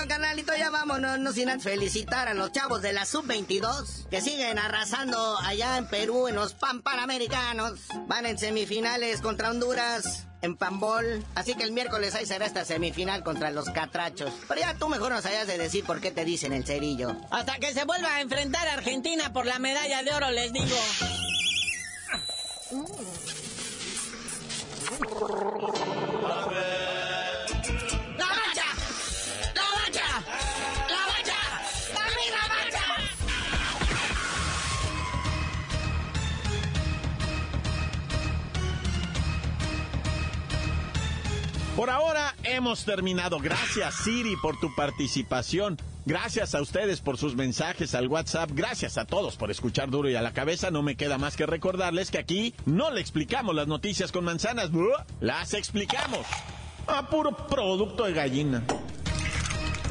Bueno, 0.00 0.14
canalito, 0.14 0.56
ya 0.56 0.70
vámonos, 0.70 1.18
no 1.18 1.30
sin 1.30 1.50
antes 1.50 1.64
felicitar 1.64 2.26
a 2.26 2.32
los 2.32 2.52
chavos 2.52 2.80
de 2.80 2.94
la 2.94 3.04
Sub-22 3.04 4.08
que 4.08 4.22
siguen 4.22 4.58
arrasando 4.58 5.38
allá 5.40 5.76
en 5.76 5.88
Perú 5.88 6.26
en 6.26 6.36
los 6.36 6.54
Pan 6.54 6.80
Panamericanos. 6.80 7.80
Van 8.06 8.24
en 8.24 8.38
semifinales 8.38 9.20
contra 9.20 9.50
Honduras 9.50 10.26
en 10.40 10.56
Pambol. 10.56 11.22
Así 11.34 11.54
que 11.54 11.64
el 11.64 11.72
miércoles 11.72 12.14
ahí 12.14 12.24
será 12.24 12.46
esta 12.46 12.64
semifinal 12.64 13.22
contra 13.22 13.50
los 13.50 13.66
catrachos. 13.68 14.32
Pero 14.48 14.62
ya 14.62 14.72
tú 14.72 14.88
mejor 14.88 15.12
nos 15.12 15.26
hayas 15.26 15.46
de 15.46 15.58
decir 15.58 15.84
por 15.84 16.00
qué 16.00 16.10
te 16.10 16.24
dicen 16.24 16.54
el 16.54 16.64
cerillo. 16.64 17.14
Hasta 17.30 17.58
que 17.58 17.74
se 17.74 17.84
vuelva 17.84 18.14
a 18.14 18.22
enfrentar 18.22 18.68
a 18.68 18.72
Argentina 18.72 19.34
por 19.34 19.44
la 19.44 19.58
medalla 19.58 20.02
de 20.02 20.14
oro, 20.14 20.30
les 20.30 20.50
digo. 20.50 20.76
Por 41.80 41.88
ahora 41.88 42.34
hemos 42.44 42.84
terminado. 42.84 43.38
Gracias 43.38 43.94
Siri 44.04 44.36
por 44.36 44.60
tu 44.60 44.74
participación. 44.74 45.78
Gracias 46.04 46.54
a 46.54 46.60
ustedes 46.60 47.00
por 47.00 47.16
sus 47.16 47.36
mensajes 47.36 47.94
al 47.94 48.06
WhatsApp. 48.06 48.50
Gracias 48.52 48.98
a 48.98 49.06
todos 49.06 49.36
por 49.38 49.50
escuchar 49.50 49.88
duro 49.88 50.10
y 50.10 50.14
a 50.14 50.20
la 50.20 50.34
cabeza. 50.34 50.70
No 50.70 50.82
me 50.82 50.96
queda 50.96 51.16
más 51.16 51.38
que 51.38 51.46
recordarles 51.46 52.10
que 52.10 52.18
aquí 52.18 52.54
no 52.66 52.90
le 52.90 53.00
explicamos 53.00 53.54
las 53.54 53.66
noticias 53.66 54.12
con 54.12 54.26
manzanas. 54.26 54.68
Las 55.22 55.54
explicamos. 55.54 56.26
A 56.86 57.08
puro 57.08 57.34
producto 57.34 58.04
de 58.04 58.12
gallina. 58.12 58.62